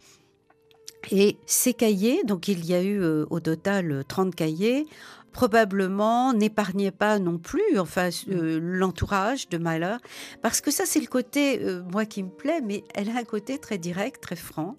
Et 1.11 1.37
ces 1.47 1.75
cahiers, 1.75 2.23
donc 2.25 2.49
il 2.49 2.65
y 2.65 2.75
a 2.75 2.83
eu 2.83 3.01
euh, 3.01 3.27
au 3.31 3.41
total 3.41 4.05
30 4.07 4.29
euh, 4.29 4.31
cahiers, 4.31 4.87
probablement 5.33 6.33
n'épargnaient 6.33 6.91
pas 6.91 7.19
non 7.19 7.39
plus 7.39 7.79
enfin 7.79 8.11
euh, 8.29 8.61
l'entourage 8.63 9.49
de 9.49 9.57
Mahler 9.57 9.97
parce 10.43 10.61
que 10.61 10.71
ça 10.71 10.85
c'est 10.85 11.01
le 11.01 11.07
côté 11.07 11.59
moi 11.91 12.05
qui 12.05 12.23
me 12.23 12.29
plaît 12.29 12.61
mais 12.63 12.85
elle 12.95 13.09
a 13.09 13.17
un 13.17 13.25
côté 13.25 13.57
très 13.57 13.79
direct 13.79 14.23
très 14.23 14.37
franc 14.37 14.77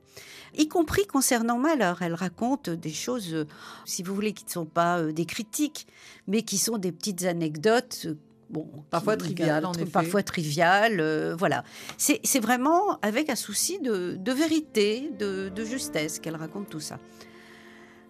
y 0.55 0.67
compris 0.67 1.07
concernant 1.07 1.57
Mahler 1.57 1.93
elle 2.01 2.13
raconte 2.13 2.69
des 2.69 2.91
choses 2.91 3.47
si 3.85 4.03
vous 4.03 4.13
voulez 4.13 4.33
qui 4.33 4.45
ne 4.45 4.51
sont 4.51 4.67
pas 4.67 5.01
des 5.01 5.25
critiques 5.25 5.87
mais 6.27 6.43
qui 6.43 6.59
sont 6.59 6.77
des 6.77 6.91
petites 6.91 7.23
anecdotes 7.23 8.05
Bon, 8.53 8.67
parfois 8.91 9.17
trivial, 9.17 9.65
en 9.65 9.73
effet. 9.73 9.85
Parfois 9.85 10.21
trivial, 10.21 10.99
euh, 10.99 11.35
voilà. 11.35 11.63
C'est 11.97 12.39
vraiment 12.39 12.99
avec 13.01 13.31
un 13.31 13.35
souci 13.35 13.79
de, 13.79 14.31
vérité, 14.31 15.09
de, 15.17 15.65
justesse 15.65 16.19
qu'elle 16.19 16.35
raconte 16.35 16.69
tout 16.69 16.79
ça. 16.79 16.99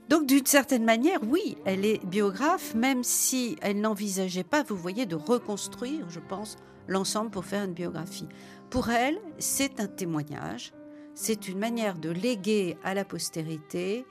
Donc 0.09 0.25
d'une 0.25 0.45
certaine 0.45 0.83
manière, 0.83 1.21
oui, 1.23 1.57
elle 1.63 1.85
est 1.85 2.05
biographe, 2.05 2.75
même 2.75 3.05
si 3.05 3.55
elle 3.61 3.79
n'envisageait 3.79 4.43
pas, 4.43 4.63
vous 4.63 4.75
voyez, 4.75 5.05
de 5.05 5.15
reconstruire, 5.15 6.09
je 6.09 6.19
pense, 6.19 6.57
l'ensemble 6.89 7.31
pour 7.31 7.45
faire 7.45 7.63
une 7.63 7.73
biographie. 7.73 8.27
Pour 8.69 8.89
elle, 8.89 9.17
c'est 9.39 9.79
un 9.79 9.87
témoignage, 9.87 10.73
c'est 11.15 11.47
une 11.47 11.57
manière 11.57 11.97
de 11.97 12.09
léguer 12.09 12.77
à 12.83 12.93
la 12.93 13.05
postérité, 13.05 14.05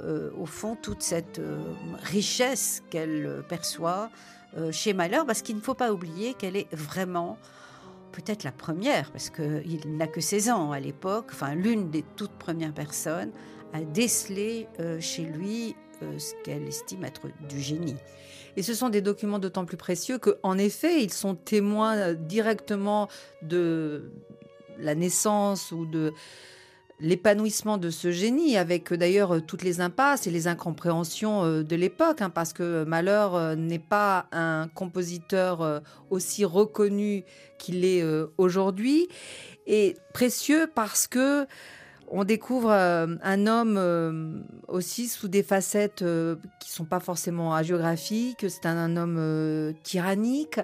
euh, 0.00 0.30
au 0.36 0.44
fond, 0.44 0.74
toute 0.74 1.02
cette 1.02 1.38
euh, 1.38 1.62
richesse 2.02 2.82
qu'elle 2.90 3.44
perçoit, 3.48 4.10
chez 4.72 4.92
Malheur, 4.92 5.26
parce 5.26 5.42
qu'il 5.42 5.56
ne 5.56 5.60
faut 5.60 5.74
pas 5.74 5.92
oublier 5.92 6.34
qu'elle 6.34 6.56
est 6.56 6.72
vraiment 6.74 7.38
peut-être 8.12 8.44
la 8.44 8.52
première, 8.52 9.10
parce 9.12 9.30
qu'il 9.30 9.96
n'a 9.96 10.06
que 10.06 10.20
16 10.20 10.50
ans 10.50 10.72
à 10.72 10.80
l'époque, 10.80 11.26
enfin 11.32 11.54
l'une 11.54 11.90
des 11.90 12.04
toutes 12.16 12.32
premières 12.32 12.72
personnes 12.72 13.30
à 13.72 13.80
déceler 13.80 14.66
euh, 14.80 15.00
chez 15.00 15.22
lui 15.22 15.76
euh, 16.02 16.18
ce 16.18 16.34
qu'elle 16.42 16.66
estime 16.66 17.04
être 17.04 17.28
du 17.48 17.60
génie. 17.60 17.96
Et 18.56 18.62
ce 18.62 18.74
sont 18.74 18.88
des 18.88 19.02
documents 19.02 19.38
d'autant 19.38 19.64
plus 19.64 19.76
précieux 19.76 20.18
qu'en 20.18 20.58
effet, 20.58 21.02
ils 21.02 21.12
sont 21.12 21.34
témoins 21.34 22.14
directement 22.14 23.08
de 23.42 24.10
la 24.78 24.94
naissance 24.94 25.70
ou 25.70 25.86
de 25.86 26.12
l'épanouissement 27.00 27.78
de 27.78 27.90
ce 27.90 28.10
génie, 28.10 28.56
avec 28.56 28.92
euh, 28.92 28.96
d'ailleurs 28.96 29.36
euh, 29.36 29.40
toutes 29.40 29.62
les 29.62 29.80
impasses 29.80 30.26
et 30.26 30.30
les 30.30 30.48
incompréhensions 30.48 31.44
euh, 31.44 31.62
de 31.62 31.76
l'époque, 31.76 32.22
hein, 32.22 32.30
parce 32.30 32.52
que 32.52 32.84
Malheur 32.84 33.56
n'est 33.56 33.78
pas 33.78 34.26
un 34.32 34.68
compositeur 34.74 35.82
aussi 36.10 36.44
reconnu 36.44 37.24
qu'il 37.58 37.84
est 37.84 38.02
aujourd'hui, 38.36 39.08
et 39.66 39.96
précieux 40.12 40.70
parce 40.74 41.06
que 41.06 41.46
on 42.10 42.24
découvre 42.24 42.70
un 42.70 43.46
homme 43.46 44.44
aussi 44.66 45.08
sous 45.08 45.28
des 45.28 45.42
facettes 45.42 46.04
qui 46.60 46.70
sont 46.70 46.86
pas 46.86 47.00
forcément 47.00 47.54
hagiographiques, 47.54 48.46
c'est 48.48 48.66
un, 48.66 48.96
homme 48.96 49.74
tyrannique, 49.82 50.60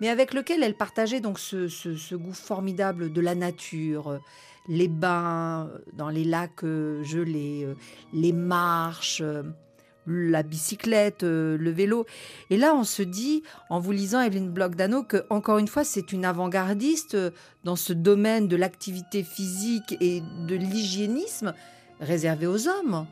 mais 0.00 0.08
avec 0.08 0.32
lequel 0.32 0.62
elle 0.62 0.76
partageait 0.76 1.20
donc 1.20 1.38
ce 1.38 2.14
goût 2.14 2.32
formidable 2.32 3.12
de 3.12 3.20
la 3.20 3.34
nature 3.34 4.20
les 4.68 4.88
bains 4.88 5.70
dans 5.92 6.08
les 6.08 6.24
lacs 6.24 6.64
euh, 6.64 7.02
gelés, 7.02 7.64
euh, 7.64 7.74
les 8.12 8.32
marches, 8.32 9.20
euh, 9.22 9.42
la 10.06 10.44
bicyclette, 10.44 11.24
le 11.24 11.70
vélo. 11.70 12.06
Et 12.50 12.56
là, 12.56 12.76
on 12.76 12.84
se 12.84 13.02
dit, 13.02 13.42
en 13.70 13.80
vous 13.80 13.90
lisant 13.90 14.20
Evelyne 14.20 14.52
Bloch-Dano, 14.52 15.02
que 15.02 15.24
encore 15.30 15.58
une 15.58 15.66
fois, 15.66 15.82
c'est 15.82 16.12
une 16.12 16.24
avant-gardiste 16.24 17.16
dans 17.64 17.74
ce 17.74 17.92
domaine 17.92 18.46
de 18.46 18.54
l'activité 18.54 19.24
physique 19.24 19.96
et 20.00 20.22
de 20.46 20.54
l'hygiénisme 20.54 21.54
réservé 22.00 22.46
aux 22.46 22.68
hommes. 22.68 23.06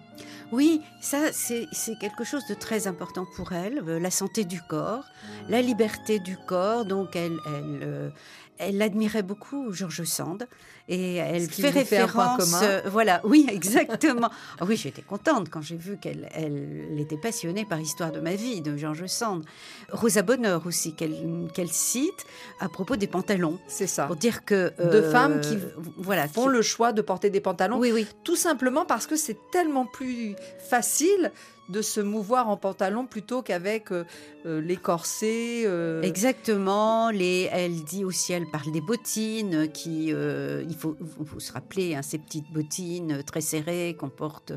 Oui, 0.53 0.83
ça 1.01 1.33
c'est 1.33 1.67
quelque 1.99 2.23
chose 2.23 2.47
de 2.47 2.55
très 2.55 2.87
important 2.87 3.27
pour 3.35 3.53
elle, 3.55 3.81
la 3.85 4.11
santé 4.13 4.45
du 4.45 4.61
corps, 4.63 5.05
la 5.49 5.61
liberté 5.63 6.21
du 6.21 6.37
corps. 6.37 6.85
Donc 6.85 7.17
elle, 7.17 7.39
elle, 7.47 8.13
elle 8.59 8.81
admirait 8.83 9.23
beaucoup 9.23 9.73
Georges 9.73 10.05
Sand 10.05 10.47
et 10.89 11.17
elle 11.17 11.49
fait 11.49 11.71
référence. 11.71 12.55
Euh, 12.63 12.83
voilà, 12.87 13.21
oui, 13.25 13.47
exactement. 13.51 14.31
Ah 14.61 14.65
oui, 14.67 14.77
j'étais 14.77 15.03
contente 15.03 15.49
quand 15.51 15.63
j'ai 15.63 15.77
vu 15.77 15.97
qu'elle 15.97 16.29
elle 16.35 16.99
était 16.99 17.17
passionnée 17.17 17.65
par 17.65 17.81
Histoire 17.81 18.13
de 18.13 18.21
ma 18.21 18.35
vie 18.35 18.61
de 18.61 18.77
Georges 18.77 19.07
Sand. 19.07 19.45
Rosa 19.91 20.23
Bonheur 20.23 20.67
aussi 20.67 20.95
qu'elle 20.95 21.71
cite 21.71 22.27
à 22.61 22.69
propos 22.69 22.97
des 22.97 23.07
pantalons. 23.07 23.59
C'est 23.67 23.87
ça. 23.87 24.07
Pour 24.07 24.17
dire 24.17 24.45
que 24.45 24.73
de 24.79 25.03
femmes 25.03 25.41
qui 25.41 25.55
euh, 25.55 25.71
voilà 25.97 26.29
font 26.29 26.49
le 26.49 26.63
choix 26.63 26.93
de 26.93 27.03
porter 27.03 27.31
des 27.31 27.41
pantalons. 27.41 27.79
Oui, 27.79 27.93
oui. 27.93 28.07
Tout 28.23 28.37
simplement 28.37 28.85
parce 28.85 29.07
que 29.07 29.17
c'est 29.17 29.39
tellement 29.51 29.87
plus 29.87 30.37
facile 30.69 31.33
de 31.69 31.83
se 31.83 32.01
mouvoir 32.01 32.49
en 32.49 32.57
pantalon 32.57 33.07
plutôt 33.07 33.43
qu'avec 33.43 33.91
euh, 33.91 34.05
euh, 34.47 34.61
les 34.61 34.77
corsets. 34.77 35.65
Euh. 35.65 36.03
Exactement. 36.03 37.11
Les, 37.11 37.49
elle 37.53 37.85
dit 37.85 38.05
aussi, 38.05 38.33
elle 38.33 38.47
parle 38.51 38.71
des 38.73 38.81
bottines, 38.81 39.71
qui, 39.73 40.09
il 40.09 40.77
faut, 40.77 40.97
se 41.39 41.53
rappeler, 41.53 41.95
hein, 41.95 42.03
ces 42.03 42.19
petites 42.19 42.53
bottines 42.53 43.23
très 43.25 43.41
serrées 43.41 43.97
qu'on 43.99 44.11
porte, 44.11 44.53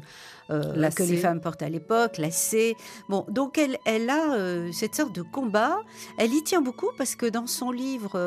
que 0.49 1.03
les 1.03 1.17
femmes 1.17 1.41
portent 1.41 1.63
à 1.63 1.69
l'époque, 1.69 2.17
lacées. 2.17 2.75
Bon, 3.09 3.25
donc 3.29 3.57
elle, 3.57 3.77
elle 3.85 4.09
a 4.09 4.71
cette 4.71 4.95
sorte 4.95 5.15
de 5.15 5.21
combat. 5.21 5.77
Elle 6.17 6.33
y 6.33 6.43
tient 6.43 6.61
beaucoup 6.61 6.89
parce 6.97 7.15
que 7.15 7.25
dans 7.25 7.47
son 7.47 7.71
livre, 7.71 8.17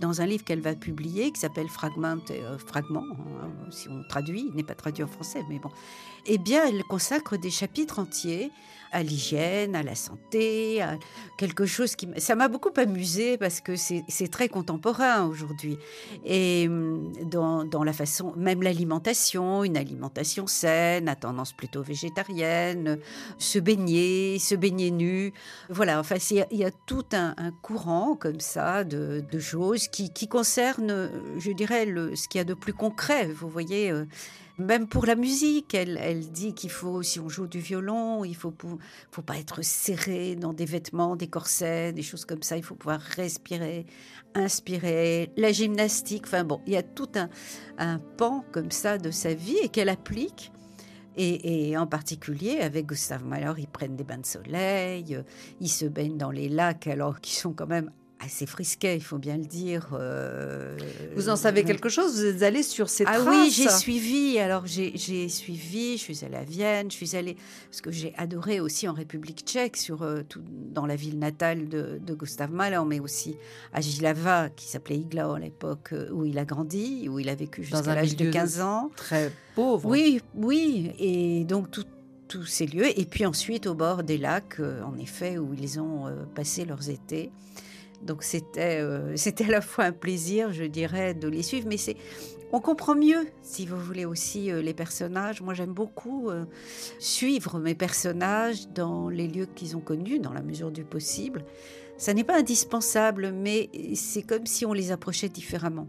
dans 0.00 0.20
un 0.20 0.26
livre 0.26 0.44
qu'elle 0.44 0.60
va 0.60 0.74
publier, 0.74 1.32
qui 1.32 1.40
s'appelle 1.40 1.68
Fragment, 1.68 2.22
Fragment, 2.66 3.04
hein, 3.42 3.50
si 3.70 3.88
on 3.88 4.02
traduit, 4.08 4.46
il 4.50 4.56
n'est 4.56 4.62
pas 4.62 4.74
traduit 4.74 5.04
en 5.04 5.08
français, 5.08 5.42
mais 5.48 5.58
bon. 5.58 5.70
Eh 6.26 6.38
bien, 6.38 6.66
elle 6.66 6.84
consacre 6.84 7.36
des 7.36 7.50
chapitres 7.50 7.98
entiers 7.98 8.52
à 8.92 9.02
l'hygiène, 9.02 9.74
à 9.74 9.82
la 9.82 9.94
santé, 9.94 10.82
à 10.82 10.98
quelque 11.38 11.64
chose 11.64 11.96
qui... 11.96 12.08
Ça 12.18 12.36
m'a 12.36 12.48
beaucoup 12.48 12.70
amusé 12.76 13.38
parce 13.38 13.60
que 13.60 13.74
c'est 13.74 14.28
très 14.30 14.48
contemporain 14.48 15.24
aujourd'hui. 15.24 15.78
Et 16.24 16.66
hum, 16.68 17.10
dans, 17.24 17.84
la 17.84 17.92
façon, 17.94 18.34
même 18.36 18.62
l'alimentation, 18.62 19.64
une 19.64 19.78
alimentation 19.78 20.46
saine, 20.46 21.08
à 21.08 21.16
tendance 21.16 21.54
plutôt 21.54 21.82
végétarienne, 21.82 22.98
se 23.38 23.58
baigner, 23.58 24.38
se 24.38 24.54
baigner 24.54 24.90
nu. 24.90 25.32
Voilà, 25.70 25.98
enfin, 25.98 26.16
il 26.30 26.58
y 26.58 26.64
a 26.64 26.70
tout 26.70 27.06
un, 27.12 27.34
courant 27.62 28.14
comme 28.14 28.40
ça 28.40 28.84
de, 28.84 29.24
choses 29.38 29.88
qui, 29.88 30.28
concernent, 30.28 31.10
je 31.38 31.50
dirais, 31.50 31.86
ce 32.14 32.28
qu'il 32.28 32.38
y 32.38 32.42
a 32.42 32.44
de 32.44 32.54
plus 32.54 32.74
concret. 32.74 33.26
Vous 33.26 33.48
voyez, 33.48 33.90
euh, 33.90 34.04
même 34.62 34.86
pour 34.86 35.06
la 35.06 35.14
musique, 35.14 35.74
elle, 35.74 36.30
dit 36.30 36.54
qu'il 36.54 36.70
faut, 36.70 37.02
si 37.02 37.20
on 37.20 37.28
joue 37.28 37.46
du 37.46 37.58
violon, 37.58 38.24
il 38.24 38.34
faut, 38.34 38.52
faut 39.10 39.22
pas 39.22 39.38
être 39.38 39.62
serré 39.62 40.36
dans 40.36 40.52
des 40.52 40.64
vêtements, 40.64 41.16
des 41.16 41.28
corsets, 41.28 41.92
des 41.92 42.02
choses 42.02 42.24
comme 42.24 42.42
ça. 42.42 42.56
Il 42.56 42.62
faut 42.62 42.74
pouvoir 42.74 43.00
respirer, 43.00 43.86
inspirer. 44.34 45.30
La 45.36 45.52
gymnastique, 45.52 46.24
enfin 46.26 46.44
bon, 46.44 46.60
il 46.66 46.72
y 46.72 46.76
a 46.76 46.82
tout 46.82 47.08
un, 47.78 47.98
pan 48.16 48.44
comme 48.52 48.70
ça 48.70 48.98
de 48.98 49.10
sa 49.10 49.34
vie 49.34 49.58
et 49.62 49.68
qu'elle 49.68 49.88
applique. 49.88 50.52
Et, 51.16 51.76
en 51.76 51.86
particulier 51.86 52.60
avec 52.60 52.86
Gustave 52.86 53.24
Mahler, 53.24 53.52
ils 53.58 53.68
prennent 53.68 53.96
des 53.96 54.04
bains 54.04 54.18
de 54.18 54.26
soleil, 54.26 55.18
ils 55.60 55.68
se 55.68 55.84
baignent 55.84 56.16
dans 56.16 56.30
les 56.30 56.48
lacs 56.48 56.86
alors 56.86 57.20
qu'ils 57.20 57.36
sont 57.36 57.52
quand 57.52 57.66
même 57.66 57.90
assez 58.24 58.46
frisquet, 58.46 58.96
il 58.96 59.02
faut 59.02 59.18
bien 59.18 59.36
le 59.36 59.44
dire. 59.44 59.88
Euh, 59.92 60.76
vous 61.16 61.28
en 61.28 61.36
savez 61.36 61.64
quelque 61.64 61.88
chose? 61.88 62.14
Vous 62.14 62.24
êtes 62.24 62.42
allé 62.42 62.62
sur 62.62 62.88
ces 62.88 63.04
ah 63.06 63.14
traces? 63.14 63.26
Ah 63.26 63.30
oui, 63.30 63.50
j'ai 63.50 63.68
suivi. 63.68 64.38
Alors 64.38 64.66
j'ai 64.66 64.96
suivi. 65.28 65.96
Je 65.96 66.02
suis 66.02 66.24
allée 66.24 66.36
à 66.36 66.44
Vienne. 66.44 66.90
Je 66.90 66.96
suis 66.96 67.16
allée 67.16 67.36
ce 67.70 67.82
que 67.82 67.90
j'ai 67.90 68.14
adoré 68.16 68.60
aussi 68.60 68.88
en 68.88 68.92
République 68.92 69.42
Tchèque, 69.44 69.76
sur 69.76 70.02
euh, 70.02 70.22
tout, 70.28 70.42
dans 70.46 70.86
la 70.86 70.96
ville 70.96 71.18
natale 71.18 71.68
de, 71.68 71.98
de 72.00 72.14
Gustav 72.14 72.50
Mahler, 72.50 72.80
mais 72.86 73.00
aussi 73.00 73.36
à 73.72 73.80
Gilava, 73.80 74.50
qui 74.50 74.66
s'appelait 74.66 74.98
Iglao 74.98 75.32
à 75.32 75.38
l'époque 75.38 75.90
euh, 75.92 76.10
où 76.12 76.24
il 76.24 76.38
a 76.38 76.44
grandi, 76.44 77.08
où 77.08 77.18
il 77.18 77.28
a 77.28 77.34
vécu 77.34 77.64
jusqu'à 77.64 77.94
l'âge 77.94 78.16
de 78.16 78.30
15 78.30 78.60
ans. 78.60 78.90
Très 78.96 79.32
pauvre. 79.54 79.88
Oui, 79.88 80.20
oui. 80.34 80.92
Et 80.98 81.44
donc 81.44 81.70
tout 81.70 81.84
tous 82.28 82.46
ces 82.46 82.64
lieux, 82.64 82.98
et 82.98 83.04
puis 83.04 83.26
ensuite 83.26 83.66
au 83.66 83.74
bord 83.74 84.02
des 84.02 84.16
lacs, 84.16 84.58
en 84.58 84.96
effet, 84.96 85.36
où 85.36 85.52
ils 85.52 85.78
ont 85.78 86.06
passé 86.34 86.64
leurs 86.64 86.88
étés. 86.88 87.30
Donc 88.02 88.22
c'était 88.22 88.80
euh, 88.80 89.12
c'était 89.16 89.44
à 89.44 89.50
la 89.50 89.60
fois 89.60 89.84
un 89.84 89.92
plaisir, 89.92 90.52
je 90.52 90.64
dirais, 90.64 91.14
de 91.14 91.28
les 91.28 91.42
suivre, 91.42 91.66
mais 91.68 91.76
c'est 91.76 91.96
on 92.54 92.60
comprend 92.60 92.94
mieux, 92.94 93.28
si 93.40 93.64
vous 93.64 93.78
voulez 93.78 94.04
aussi, 94.04 94.50
euh, 94.50 94.60
les 94.60 94.74
personnages. 94.74 95.40
Moi, 95.40 95.54
j'aime 95.54 95.72
beaucoup 95.72 96.28
euh, 96.28 96.44
suivre 96.98 97.58
mes 97.58 97.74
personnages 97.74 98.68
dans 98.68 99.08
les 99.08 99.26
lieux 99.26 99.46
qu'ils 99.46 99.74
ont 99.74 99.80
connus, 99.80 100.18
dans 100.18 100.34
la 100.34 100.42
mesure 100.42 100.70
du 100.70 100.84
possible. 100.84 101.46
Ça 101.96 102.12
n'est 102.12 102.24
pas 102.24 102.36
indispensable, 102.36 103.32
mais 103.32 103.70
c'est 103.94 104.20
comme 104.20 104.44
si 104.44 104.66
on 104.66 104.74
les 104.74 104.92
approchait 104.92 105.30
différemment. 105.30 105.88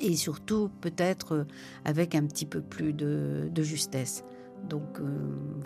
Et 0.00 0.16
surtout, 0.16 0.70
peut-être 0.80 1.46
avec 1.84 2.14
un 2.14 2.24
petit 2.24 2.46
peu 2.46 2.62
plus 2.62 2.94
de, 2.94 3.50
de 3.50 3.62
justesse. 3.62 4.24
Donc, 4.70 5.00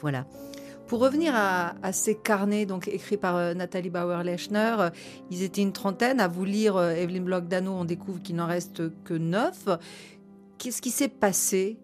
voilà. 0.01 0.27
Pour 0.87 1.01
revenir 1.01 1.35
à, 1.35 1.92
ces 1.92 2.14
carnets 2.14 2.66
donc 2.66 2.88
écrits 2.88 3.16
par 3.16 3.37
euh, 3.37 3.55
Nathalie 3.55 3.90
Bauer-Lechner, 3.90 4.77
euh, 4.79 4.90
ils 5.31 5.42
étaient 5.42 5.62
une 5.62 5.73
trentaine. 5.73 6.21
À 6.21 6.29
vous 6.29 6.45
lire 6.45 6.77
euh, 6.77 6.90
Evelyn 6.90 7.23
Bloch-Dano, 7.23 7.73
on 7.73 7.85
découvre 7.85 8.21
qu'il 8.21 8.37
n'en 8.37 8.47
reste 8.47 8.83
que 9.05 9.14
neuf. 9.14 9.68
Qu'est-ce 10.59 10.83
qui 10.83 10.90
s'est 10.90 11.09
passé? 11.09 11.79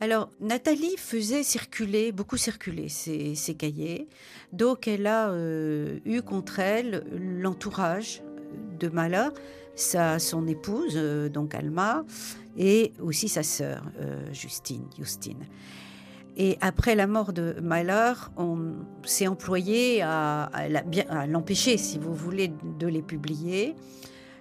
Alors, 0.00 0.30
Nathalie 0.40 0.96
faisait 0.96 1.42
circuler, 1.42 2.10
beaucoup 2.10 2.36
circuler 2.36 2.88
ses, 2.88 3.54
cahiers. 3.56 4.08
Donc, 4.52 4.88
elle 4.88 5.06
a 5.06 5.30
eu 6.06 6.22
contre 6.22 6.58
elle 6.58 7.04
l'entourage 7.12 8.22
de 8.78 8.88
Mahler, 8.88 9.28
sa, 9.74 10.18
son 10.18 10.46
épouse, 10.46 10.96
donc 11.30 11.54
Alma, 11.54 12.02
et 12.56 12.94
aussi 12.98 13.28
sa 13.28 13.42
sœur, 13.42 13.84
Justine. 14.32 14.88
Et 16.36 16.56
après 16.60 16.94
la 16.94 17.06
mort 17.06 17.32
de 17.32 17.56
Mahler, 17.62 18.12
on 18.36 18.72
s'est 19.04 19.26
employé 19.26 20.02
à, 20.02 20.50
l'empêcher, 21.28 21.76
si 21.76 21.98
vous 21.98 22.14
voulez, 22.14 22.52
de 22.78 22.86
les 22.86 23.02
publier. 23.02 23.74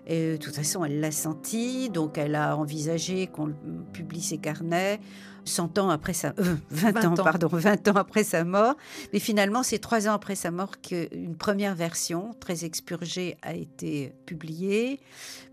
Et 0.07 0.33
de 0.33 0.37
toute 0.37 0.55
façon, 0.55 0.83
elle 0.85 0.99
l'a 0.99 1.11
senti, 1.11 1.89
donc 1.89 2.17
elle 2.17 2.35
a 2.35 2.57
envisagé 2.57 3.27
qu'on 3.27 3.53
publie 3.93 4.21
ses 4.21 4.39
carnets 4.39 4.99
100 5.45 5.77
ans 5.77 5.89
après 5.89 6.13
sa, 6.13 6.33
20, 6.69 6.95
euh, 6.95 7.07
ans, 7.07 7.13
pardon, 7.15 7.47
20 7.47 7.87
ans 7.89 7.95
après 7.95 8.23
sa 8.23 8.43
mort. 8.43 8.75
Mais 9.13 9.19
finalement, 9.19 9.63
c'est 9.63 9.79
trois 9.79 10.07
ans 10.07 10.13
après 10.13 10.35
sa 10.35 10.51
mort 10.51 10.79
qu'une 10.81 11.35
première 11.35 11.75
version, 11.75 12.33
très 12.39 12.65
expurgée, 12.65 13.37
a 13.41 13.53
été 13.53 14.13
publiée. 14.25 14.99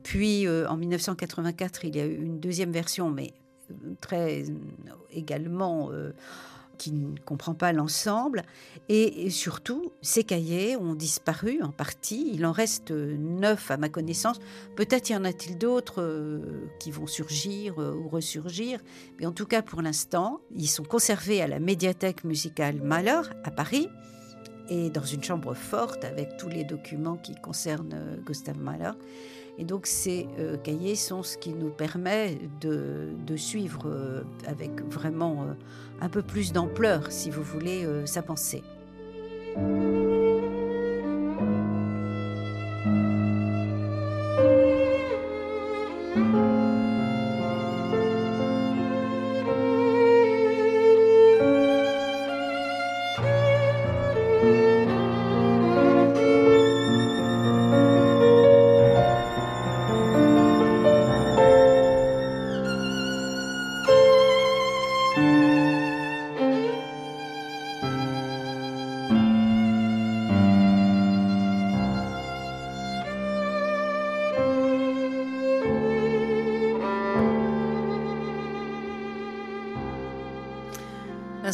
Puis, 0.03 0.47
euh, 0.47 0.69
en 0.69 0.77
1984, 0.77 1.85
il 1.85 1.97
y 1.97 2.01
a 2.01 2.07
eu 2.07 2.17
une 2.17 2.41
deuxième 2.41 2.73
version, 2.73 3.11
mais 3.11 3.33
très 4.01 4.45
également 5.11 5.91
euh, 5.91 6.13
qui 6.79 6.93
ne 6.93 7.17
comprend 7.25 7.55
pas 7.55 7.73
l'ensemble. 7.73 8.43
Et, 8.89 9.31
surtout, 9.31 9.93
ces 10.03 10.25
cahiers 10.25 10.77
ont 10.77 10.95
disparu 10.95 11.63
en 11.63 11.71
partie. 11.71 12.31
Il 12.35 12.45
en 12.45 12.53
reste 12.53 12.91
neuf 12.91 13.71
à 13.71 13.79
ma 13.79 13.89
connaissance. 13.89 14.39
Peut-être 14.77 15.09
y 15.09 15.17
en 15.17 15.25
a-t-il 15.25 15.57
d'autres 15.57 16.03
euh, 16.03 16.69
qui 16.79 16.91
vont 16.91 17.07
surgir 17.07 17.81
euh, 17.81 17.95
ou 17.95 18.09
ressurgir. 18.09 18.81
Mais 19.19 19.27
en 19.27 19.33
tout 19.33 19.47
cas, 19.47 19.63
pour 19.63 19.81
l'instant, 19.81 20.41
ils 20.55 20.69
sont 20.69 20.85
conservés 20.85 21.41
à 21.41 21.47
la 21.47 21.61
médiathèque 21.61 22.25
musicale 22.25 22.81
Mahler 22.83 23.23
à 23.45 23.51
Paris 23.51 23.89
et 24.69 24.91
dans 24.91 25.05
une 25.05 25.23
chambre 25.23 25.55
forte 25.55 26.05
avec 26.05 26.37
tous 26.39 26.49
les 26.49 26.65
documents 26.65 27.17
qui 27.17 27.37
concernent 27.37 28.21
Gustav 28.27 28.59
Mahler. 28.59 28.91
Et 29.59 29.65
donc 29.65 29.87
ces 29.87 30.29
euh, 30.39 30.57
cahiers 30.57 30.97
sont 30.97 31.23
ce 31.23 31.39
qui 31.39 31.53
nous 31.53 31.71
permet 31.71 32.39
de, 32.61 33.37
suivre 33.37 33.85
euh, 33.87 34.23
avec 34.47 34.83
vraiment 34.91 35.43
euh, 35.43 35.55
un 36.01 36.09
peu 36.09 36.23
plus 36.23 36.53
d'ampleur, 36.53 37.11
si 37.11 37.31
vous 37.31 37.43
voulez, 37.43 37.87
sa 38.07 38.23
pensée. 38.23 38.63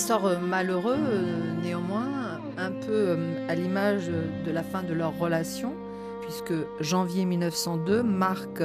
Sort 0.02 0.26
euh, 0.26 0.38
malheureux, 0.38 0.98
euh, 0.98 1.52
néanmoins, 1.62 2.40
un 2.58 2.72
peu 2.72 2.90
euh, 2.90 3.48
à 3.48 3.54
l'image 3.54 4.08
de 4.08 4.50
la 4.50 4.64
fin 4.64 4.82
de 4.82 4.92
leur 4.92 5.16
relation, 5.16 5.74
puisque 6.22 6.54
janvier 6.80 7.24
1902 7.24 8.02
marque 8.02 8.64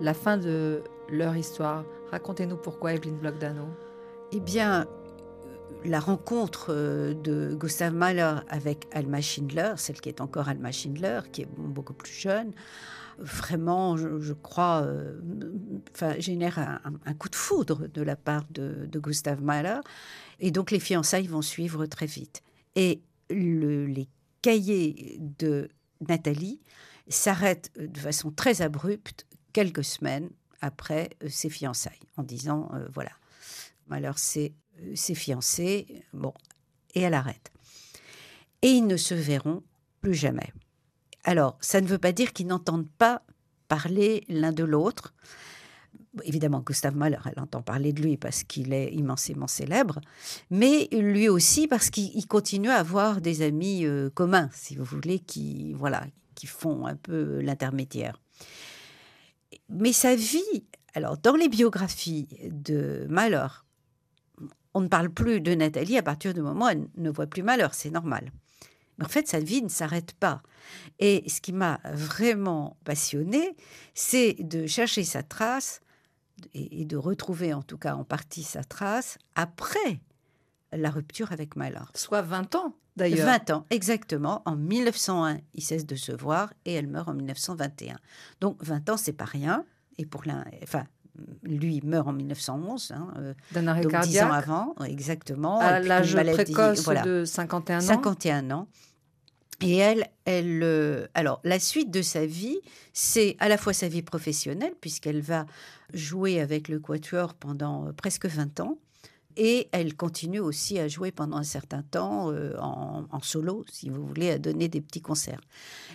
la 0.00 0.14
fin 0.14 0.36
de 0.36 0.82
leur 1.08 1.36
histoire. 1.36 1.82
Racontez-nous 2.12 2.56
pourquoi, 2.56 2.94
Evelyn 2.94 3.14
Bloch-Dano. 3.20 3.64
Eh 4.30 4.38
bien, 4.38 4.86
la 5.84 6.00
rencontre 6.00 6.72
de 6.72 7.54
Gustav 7.54 7.94
Mahler 7.94 8.36
avec 8.48 8.86
Alma 8.92 9.20
Schindler, 9.20 9.74
celle 9.76 10.00
qui 10.00 10.08
est 10.08 10.20
encore 10.20 10.48
Alma 10.48 10.72
Schindler, 10.72 11.20
qui 11.32 11.42
est 11.42 11.48
beaucoup 11.56 11.94
plus 11.94 12.12
jeune, 12.12 12.52
vraiment, 13.18 13.96
je, 13.96 14.32
crois, 14.32 14.86
enfin, 15.94 16.14
génère 16.18 16.80
un, 17.06 17.14
coup 17.14 17.28
de 17.28 17.36
foudre 17.36 17.86
de 17.88 18.02
la 18.02 18.16
part 18.16 18.44
de, 18.50 18.86
de 18.86 18.98
Gustav 18.98 19.42
Mahler. 19.42 19.80
Et 20.38 20.50
donc 20.50 20.70
les 20.70 20.80
fiançailles 20.80 21.26
vont 21.26 21.42
suivre 21.42 21.86
très 21.86 22.06
vite. 22.06 22.42
Et 22.76 23.02
les 23.30 24.08
cahiers 24.42 25.18
de 25.38 25.68
Nathalie 26.06 26.60
s'arrêtent 27.08 27.70
de 27.78 27.98
façon 27.98 28.30
très 28.30 28.62
abrupte 28.62 29.26
quelques 29.52 29.84
semaines 29.84 30.30
après 30.60 31.10
euh, 31.22 31.28
ses 31.28 31.50
fiançailles, 31.50 32.00
en 32.16 32.22
disant 32.22 32.70
euh, 32.74 32.86
voilà, 32.92 33.10
alors 33.90 34.18
c'est 34.18 34.52
ses 34.94 35.14
fiancés, 35.14 36.04
bon, 36.12 36.32
et 36.94 37.00
elle 37.00 37.14
arrête. 37.14 37.52
Et 38.62 38.68
ils 38.68 38.86
ne 38.86 38.96
se 38.96 39.14
verront 39.14 39.62
plus 40.00 40.14
jamais. 40.14 40.52
Alors, 41.24 41.58
ça 41.60 41.80
ne 41.80 41.86
veut 41.86 41.98
pas 41.98 42.12
dire 42.12 42.32
qu'ils 42.32 42.46
n'entendent 42.46 42.90
pas 42.98 43.22
parler 43.68 44.24
l'un 44.28 44.52
de 44.52 44.64
l'autre, 44.64 45.14
Évidemment, 46.24 46.60
Gustave 46.60 46.96
Mahler, 46.96 47.18
elle 47.24 47.40
entend 47.40 47.62
parler 47.62 47.92
de 47.92 48.02
lui 48.02 48.16
parce 48.16 48.42
qu'il 48.42 48.72
est 48.72 48.92
immensément 48.92 49.46
célèbre, 49.46 50.00
mais 50.50 50.88
lui 50.90 51.28
aussi 51.28 51.68
parce 51.68 51.88
qu'il 51.88 52.26
continue 52.26 52.68
à 52.68 52.76
avoir 52.76 53.20
des 53.20 53.42
amis 53.42 53.84
euh, 53.84 54.10
communs, 54.10 54.50
si 54.52 54.74
vous 54.74 54.84
voulez, 54.84 55.20
qui, 55.20 55.72
voilà, 55.72 56.04
qui 56.34 56.48
font 56.48 56.86
un 56.86 56.96
peu 56.96 57.40
l'intermédiaire. 57.40 58.20
Mais 59.68 59.92
sa 59.92 60.16
vie, 60.16 60.64
alors 60.94 61.16
dans 61.16 61.36
les 61.36 61.48
biographies 61.48 62.26
de 62.50 63.06
Mahler, 63.08 63.46
on 64.74 64.80
ne 64.80 64.88
parle 64.88 65.10
plus 65.10 65.40
de 65.40 65.54
Nathalie 65.54 65.98
à 65.98 66.02
partir 66.02 66.34
du 66.34 66.42
moment 66.42 66.66
où 66.66 66.68
elle 66.68 66.86
ne 66.96 67.10
voit 67.10 67.26
plus 67.26 67.42
Malheur, 67.42 67.74
c'est 67.74 67.90
normal. 67.90 68.30
Mais 68.98 69.04
en 69.04 69.08
fait, 69.08 69.26
sa 69.26 69.40
vie 69.40 69.62
ne 69.62 69.68
s'arrête 69.68 70.12
pas. 70.12 70.42
Et 70.98 71.24
ce 71.28 71.40
qui 71.40 71.52
m'a 71.52 71.80
vraiment 71.92 72.76
passionnée, 72.84 73.56
c'est 73.94 74.34
de 74.40 74.66
chercher 74.66 75.04
sa 75.04 75.22
trace 75.22 75.80
et, 76.54 76.84
de 76.84 76.96
retrouver 76.96 77.52
en 77.52 77.62
tout 77.62 77.78
cas 77.78 77.94
en 77.94 78.04
partie 78.04 78.42
sa 78.42 78.64
trace 78.64 79.18
après 79.34 80.00
la 80.72 80.90
rupture 80.90 81.32
avec 81.32 81.56
Malheur. 81.56 81.90
Soit 81.94 82.22
20 82.22 82.54
ans 82.54 82.74
d'ailleurs. 82.96 83.26
20 83.26 83.50
ans, 83.50 83.66
exactement. 83.70 84.42
En 84.44 84.56
1901, 84.56 85.38
il 85.54 85.62
cesse 85.62 85.86
de 85.86 85.96
se 85.96 86.12
voir 86.12 86.52
et 86.64 86.74
elle 86.74 86.86
meurt 86.86 87.08
en 87.08 87.14
1921. 87.14 87.98
Donc 88.40 88.62
20 88.62 88.90
ans, 88.90 88.96
c'est 88.96 89.12
pas 89.12 89.24
rien. 89.24 89.64
Et 89.98 90.06
pour 90.06 90.24
l'un, 90.24 90.44
enfin, 90.62 90.84
lui 91.42 91.80
meurt 91.84 92.08
en 92.08 92.12
1911, 92.12 92.92
hein, 92.94 93.08
euh, 93.18 93.34
d'un 93.52 93.66
arrêt 93.66 93.82
donc 93.82 93.92
cardiaque. 93.92 94.24
10 94.26 94.30
ans 94.30 94.32
avant, 94.32 94.74
exactement. 94.86 95.58
À 95.58 95.80
l'âge 95.80 96.14
précoce 96.14 96.84
de 97.04 97.24
51 97.24 97.78
ans. 97.78 97.80
51 97.80 98.50
ans. 98.50 98.68
Et 99.62 99.76
elle, 99.76 100.06
elle, 100.24 100.62
euh, 100.62 101.06
alors 101.14 101.40
la 101.44 101.58
suite 101.58 101.90
de 101.90 102.00
sa 102.00 102.24
vie, 102.24 102.58
c'est 102.92 103.36
à 103.40 103.48
la 103.48 103.58
fois 103.58 103.72
sa 103.72 103.88
vie 103.88 104.02
professionnelle, 104.02 104.72
puisqu'elle 104.80 105.20
va 105.20 105.44
jouer 105.92 106.40
avec 106.40 106.68
le 106.68 106.80
Quatuor 106.80 107.34
pendant 107.34 107.86
euh, 107.86 107.92
presque 107.92 108.26
20 108.26 108.60
ans, 108.60 108.78
et 109.36 109.68
elle 109.72 109.94
continue 109.96 110.40
aussi 110.40 110.78
à 110.78 110.88
jouer 110.88 111.12
pendant 111.12 111.36
un 111.36 111.44
certain 111.44 111.82
temps 111.82 112.30
euh, 112.30 112.56
en, 112.58 113.20
solo, 113.22 113.64
si 113.70 113.88
vous 113.88 114.06
voulez, 114.06 114.30
à 114.30 114.38
donner 114.38 114.68
des 114.68 114.80
petits 114.80 115.00
concerts. 115.00 115.40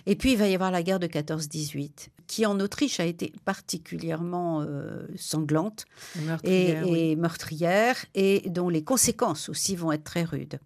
Et 0.06 0.16
puis 0.16 0.32
il 0.32 0.38
va 0.38 0.48
y 0.48 0.54
avoir 0.54 0.70
la 0.70 0.82
guerre 0.82 1.00
de 1.00 1.06
14-18, 1.06 2.08
qui 2.26 2.46
en 2.46 2.58
Autriche 2.60 3.00
a 3.00 3.04
été 3.04 3.32
particulièrement 3.44 4.62
euh, 4.62 5.06
sanglante 5.16 5.86
et, 6.44 7.16
meurtrière, 7.16 7.96
et 8.14 8.48
dont 8.48 8.68
les 8.68 8.84
conséquences 8.84 9.48
aussi 9.48 9.76
vont 9.76 9.92
être 9.92 10.04
très 10.04 10.24
rudes. 10.24 10.58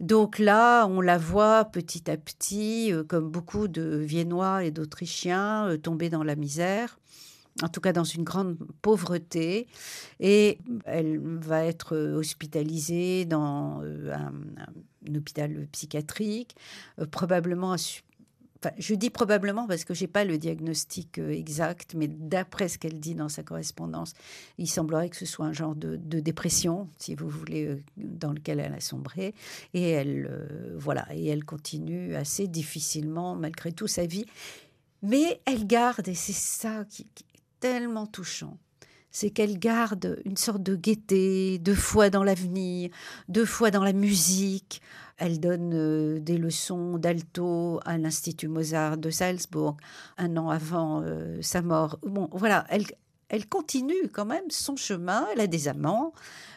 Donc 0.00 0.38
là, 0.38 0.86
on 0.86 1.02
la 1.02 1.18
voit 1.18 1.66
petit 1.66 2.10
à 2.10 2.16
petit, 2.16 2.92
euh, 2.92 3.04
comme 3.04 3.30
beaucoup 3.30 3.68
de 3.68 3.96
Viennois 3.96 4.64
et 4.64 4.70
d'Autrichiens, 4.70 5.76
tomber 5.82 6.08
dans 6.08 6.24
la 6.24 6.36
misère 6.36 6.98
en 7.62 7.68
tout 7.68 7.80
cas 7.80 7.92
dans 7.92 8.04
une 8.04 8.24
grande 8.24 8.56
pauvreté, 8.82 9.66
et 10.18 10.58
elle 10.84 11.18
va 11.18 11.64
être 11.64 11.96
hospitalisée 11.96 13.24
dans 13.24 13.82
euh, 13.82 14.14
un, 14.14 15.14
hôpital 15.16 15.66
psychiatrique, 15.72 16.54
euh, 16.98 17.06
probablement 17.06 17.76
je 18.76 18.94
dis 18.94 19.08
probablement 19.08 19.66
parce 19.66 19.84
que 19.86 19.94
j'ai 19.94 20.06
pas 20.06 20.26
le 20.26 20.36
diagnostic 20.36 21.18
euh, 21.18 21.30
exact, 21.30 21.94
mais 21.94 22.08
d'après 22.08 22.68
ce 22.68 22.76
qu'elle 22.76 23.00
dit 23.00 23.14
dans 23.14 23.30
sa 23.30 23.42
correspondance, 23.42 24.12
il 24.58 24.68
semblerait 24.68 25.08
que 25.08 25.16
ce 25.16 25.24
soit 25.24 25.46
un 25.46 25.54
genre 25.54 25.74
de, 25.74 25.96
dépression, 25.96 26.86
si 26.98 27.14
vous 27.14 27.26
voulez, 27.26 27.82
dans 27.96 28.34
lequel 28.34 28.60
elle 28.60 28.74
a 28.74 28.80
sombré. 28.80 29.34
Et 29.72 29.88
elle, 29.88 30.76
voilà, 30.76 31.06
et 31.14 31.28
elle 31.28 31.46
continue 31.46 32.14
assez 32.14 32.48
difficilement 32.48 33.34
malgré 33.34 33.72
tout 33.72 33.86
sa 33.86 34.04
vie. 34.04 34.26
Mais 35.02 35.40
elle 35.46 35.66
garde, 35.66 36.08
et 36.08 36.14
c'est 36.14 36.34
ça 36.34 36.84
qui, 36.84 37.06
tellement 37.60 38.06
touchant, 38.06 38.58
c'est 39.10 39.30
qu'elle 39.30 39.58
garde 39.58 40.20
une 40.24 40.36
sorte 40.36 40.62
de 40.62 40.76
gaieté, 40.76 41.58
de 41.58 41.74
foi 41.74 42.10
dans 42.10 42.24
l'avenir, 42.24 42.90
de 43.28 43.44
foi 43.44 43.70
dans 43.70 43.84
la 43.84 43.92
musique. 43.92 44.80
Elle 45.16 45.40
donne 45.40 45.72
euh, 45.74 46.18
des 46.18 46.38
leçons 46.38 46.96
d'alto 46.96 47.80
à 47.84 47.98
l'Institut 47.98 48.48
Mozart 48.48 48.96
de 48.96 49.10
Salzbourg 49.10 49.76
un 50.16 50.36
an 50.36 50.48
avant 50.48 51.02
euh, 51.02 51.42
sa 51.42 51.60
mort. 51.60 51.98
Bon, 52.02 52.28
voilà, 52.32 52.66
elle, 53.28 53.46
continue 53.48 54.08
quand 54.12 54.24
même 54.24 54.50
son 54.50 54.76
chemin. 54.76 55.26
Elle 55.32 55.40
a 55.40 55.46
des 55.46 55.68
amants, 55.68 56.12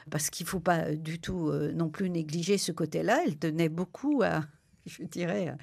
parce 0.10 0.30
qu'il 0.30 0.46
ne 0.46 0.50
faut 0.50 0.62
pas 0.62 0.92
du 0.96 1.20
tout 1.20 1.50
euh, 1.50 1.74
non 1.74 1.90
plus 1.90 2.10
négliger 2.10 2.58
ce 2.58 2.72
côté-là. 2.72 3.20
Elle 3.26 3.38
tenait 3.38 3.70
beaucoup 3.70 4.22
à, 4.24 4.44
je 4.86 5.04
dirais, 5.04 5.54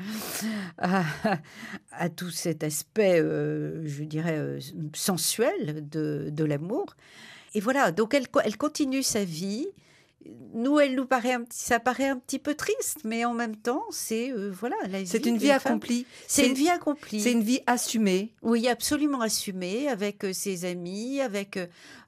à, 0.79 2.09
tout 2.09 2.31
cet 2.31 2.65
aspect, 2.65 3.21
euh, 3.21 3.83
je 3.87 4.05
dirais, 4.05 4.39
euh, 4.39 4.61
sensuel 4.95 5.89
de, 5.89 6.29
de 6.31 6.45
l'amour. 6.45 6.97
Et 7.55 7.61
voilà, 7.61 7.93
donc 7.93 8.15
elle, 8.15 8.27
elle 8.45 8.57
continue 8.57 9.03
sa 9.03 9.25
vie. 9.25 9.67
Nous, 10.55 10.79
elle 10.79 10.95
nous 10.95 11.07
paraît, 11.07 11.33
un, 11.33 11.45
ça 11.51 11.81
paraît 11.81 12.09
un 12.09 12.19
petit 12.19 12.39
peu 12.39 12.55
triste, 12.55 13.01
mais 13.05 13.25
en 13.25 13.35
même 13.35 13.57
temps, 13.57 13.85
c'est 13.91 14.31
euh, 14.33 14.51
voilà, 14.51 14.77
c'est 15.05 15.27
une 15.27 15.39
vie 15.39 15.51
accomplie. 15.51 16.07
C'est 16.27 16.47
une 16.47 16.55
vie 16.55 16.69
accomplie. 16.69 17.21
C'est 17.21 17.33
une 17.33 17.43
vie 17.43 17.61
assumée. 17.67 18.33
Oui, 18.43 18.69
absolument 18.69 19.21
assumée 19.21 19.89
avec 19.89 20.25
ses 20.33 20.65
amis, 20.65 21.21
avec 21.21 21.59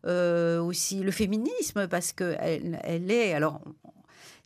aussi 0.04 1.00
le 1.00 1.10
féminisme, 1.10 1.88
parce 1.88 2.12
que 2.12 2.36
elle, 2.38 2.80
elle 2.84 3.10
est 3.10 3.34
alors 3.34 3.60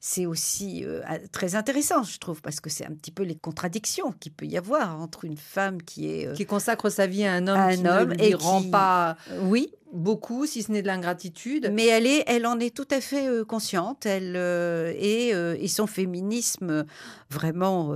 c'est 0.00 0.26
aussi 0.26 0.84
euh, 0.84 1.00
très 1.32 1.54
intéressant, 1.54 2.02
je 2.02 2.18
trouve, 2.18 2.42
parce 2.42 2.60
que 2.60 2.70
c'est 2.70 2.86
un 2.86 2.92
petit 2.92 3.10
peu 3.10 3.22
les 3.22 3.34
contradictions 3.34 4.12
qu'il 4.12 4.32
peut 4.32 4.46
y 4.46 4.56
avoir 4.56 5.00
entre 5.00 5.24
une 5.24 5.36
femme 5.36 5.82
qui 5.82 6.10
est... 6.10 6.28
Euh, 6.28 6.34
qui 6.34 6.46
consacre 6.46 6.90
sa 6.90 7.06
vie 7.06 7.24
à 7.24 7.32
un 7.32 7.48
homme 7.48 7.70
qui 7.70 7.82
ne 7.82 8.26
lui 8.28 8.34
rend 8.34 8.62
pas 8.62 9.16
oui. 9.42 9.72
beaucoup, 9.92 10.46
si 10.46 10.62
ce 10.62 10.70
n'est 10.70 10.82
de 10.82 10.86
l'ingratitude. 10.86 11.70
Mais 11.72 11.86
elle, 11.86 12.06
est, 12.06 12.24
elle 12.26 12.46
en 12.46 12.60
est 12.60 12.74
tout 12.74 12.88
à 12.90 13.00
fait 13.00 13.26
euh, 13.26 13.44
consciente, 13.44 14.06
elle, 14.06 14.36
et, 14.36 15.30
et, 15.30 15.68
son 15.68 15.86
féminisme 15.86 16.86
vraiment 17.30 17.94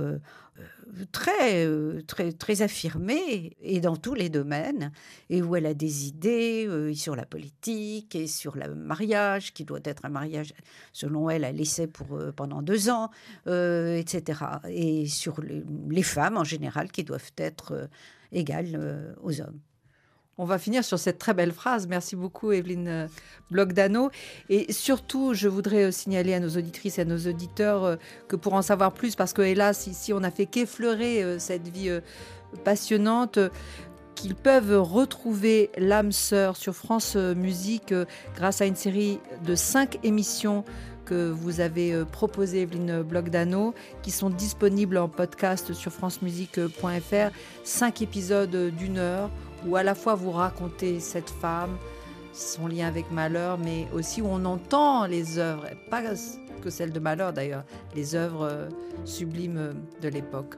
très, 1.11 1.65
euh, 1.65 2.01
très, 2.07 2.31
très 2.31 2.61
affirmée 2.61 3.55
et 3.61 3.79
dans 3.79 3.95
tous 3.95 4.13
les 4.13 4.29
domaines, 4.29 4.91
et 5.29 5.41
où 5.41 5.55
elle 5.55 5.65
a 5.65 5.73
des 5.73 6.07
idées 6.07 6.65
euh, 6.67 6.93
sur 6.93 7.15
la 7.15 7.25
politique 7.25 8.15
et 8.15 8.27
sur 8.27 8.55
le 8.55 8.75
mariage, 8.75 9.53
qui 9.53 9.63
doit 9.63 9.79
être 9.83 10.05
un 10.05 10.09
mariage, 10.09 10.53
selon 10.93 11.29
elle, 11.29 11.43
à 11.43 11.51
l'essai 11.51 11.87
pour, 11.87 12.17
euh, 12.17 12.31
pendant 12.31 12.61
deux 12.61 12.89
ans, 12.89 13.09
etc. 13.45 14.39
Et 14.69 15.07
sur 15.07 15.41
les 15.41 16.03
femmes 16.03 16.37
en 16.37 16.43
général, 16.43 16.91
qui 16.91 17.03
doivent 17.03 17.31
être 17.37 17.89
égales 18.31 19.15
aux 19.21 19.41
hommes. 19.41 19.59
On 20.41 20.45
va 20.45 20.57
finir 20.57 20.83
sur 20.83 20.97
cette 20.97 21.19
très 21.19 21.35
belle 21.35 21.51
phrase. 21.51 21.85
Merci 21.85 22.15
beaucoup, 22.15 22.51
Evelyne 22.51 22.87
euh, 22.87 23.07
Blogdano. 23.51 24.09
Et 24.49 24.73
surtout, 24.73 25.35
je 25.35 25.47
voudrais 25.47 25.83
euh, 25.83 25.91
signaler 25.91 26.33
à 26.33 26.39
nos 26.39 26.49
auditrices 26.57 26.97
et 26.97 27.01
à 27.01 27.05
nos 27.05 27.19
auditeurs 27.27 27.83
euh, 27.83 27.95
que 28.27 28.35
pour 28.35 28.55
en 28.55 28.63
savoir 28.63 28.91
plus, 28.91 29.15
parce 29.15 29.33
que 29.33 29.43
hélas, 29.43 29.85
ici, 29.85 30.13
on 30.13 30.21
n'a 30.21 30.31
fait 30.31 30.47
qu'effleurer 30.47 31.37
cette 31.37 31.67
vie 31.67 31.91
passionnante, 32.63 33.37
qu'ils 34.15 34.33
peuvent 34.33 34.81
retrouver 34.81 35.69
l'âme 35.77 36.11
sœur 36.11 36.57
sur 36.57 36.73
France 36.73 37.15
Musique 37.15 37.93
grâce 38.35 38.61
à 38.61 38.65
une 38.65 38.75
série 38.75 39.19
de 39.45 39.53
cinq 39.53 39.99
émissions 40.01 40.65
que 41.05 41.29
vous 41.29 41.59
avez 41.59 42.03
proposées, 42.11 42.61
Evelyne 42.61 43.03
Blogdano, 43.03 43.75
qui 44.01 44.09
sont 44.09 44.31
disponibles 44.31 44.97
en 44.97 45.07
podcast 45.07 45.73
sur 45.73 45.91
francemusique.fr. 45.91 47.31
Cinq 47.63 48.01
épisodes 48.01 48.71
d'une 48.75 48.97
heure 48.97 49.29
où 49.67 49.75
à 49.75 49.83
la 49.83 49.95
fois 49.95 50.15
vous 50.15 50.31
racontez 50.31 50.99
cette 50.99 51.29
femme, 51.29 51.77
son 52.33 52.67
lien 52.67 52.87
avec 52.87 53.11
Malheur, 53.11 53.57
mais 53.57 53.87
aussi 53.93 54.21
où 54.21 54.27
on 54.27 54.45
entend 54.45 55.05
les 55.05 55.37
œuvres, 55.37 55.67
pas 55.89 56.01
que 56.61 56.69
celles 56.69 56.91
de 56.91 56.99
Malheur 56.99 57.33
d'ailleurs, 57.33 57.63
les 57.95 58.15
œuvres 58.15 58.47
euh, 58.49 58.69
sublimes 59.05 59.73
de 60.01 60.07
l'époque. 60.07 60.55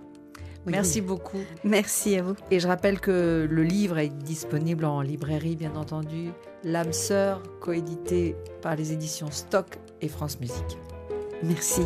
Merci 0.66 1.02
beaucoup. 1.02 1.40
Merci 1.64 2.18
à 2.18 2.24
vous. 2.24 2.36
Et 2.50 2.60
je 2.60 2.68
rappelle 2.68 3.00
que 3.00 3.48
le 3.50 3.64
livre 3.64 3.98
est 3.98 4.10
disponible 4.10 4.86
en 4.86 5.02
librairie, 5.02 5.56
bien 5.56 5.76
entendu. 5.76 6.30
L'âme 6.64 6.94
sœur, 6.94 7.44
coédité 7.60 8.36
par 8.62 8.76
les 8.76 8.94
éditions 8.94 9.30
Stock 9.32 9.78
et 10.02 10.08
France 10.08 10.40
Musique. 10.40 10.78
Merci. 11.44 11.84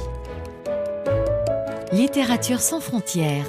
Littérature 1.91 2.59
sans 2.59 2.79
frontières. 2.79 3.47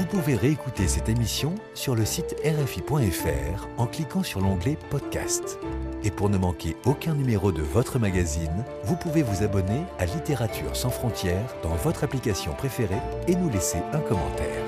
Vous 0.00 0.06
pouvez 0.06 0.34
réécouter 0.34 0.88
cette 0.88 1.10
émission 1.10 1.56
sur 1.74 1.94
le 1.94 2.06
site 2.06 2.34
rfi.fr 2.42 3.68
en 3.76 3.86
cliquant 3.86 4.22
sur 4.22 4.40
l'onglet 4.40 4.78
Podcast. 4.88 5.58
Et 6.04 6.10
pour 6.10 6.30
ne 6.30 6.38
manquer 6.38 6.74
aucun 6.86 7.12
numéro 7.14 7.52
de 7.52 7.60
votre 7.60 7.98
magazine, 7.98 8.64
vous 8.84 8.96
pouvez 8.96 9.22
vous 9.22 9.44
abonner 9.44 9.82
à 9.98 10.06
Littérature 10.06 10.74
sans 10.74 10.88
frontières 10.88 11.54
dans 11.62 11.74
votre 11.74 12.02
application 12.02 12.54
préférée 12.54 13.02
et 13.28 13.34
nous 13.34 13.50
laisser 13.50 13.76
un 13.92 14.00
commentaire. 14.00 14.64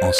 En 0.00 0.12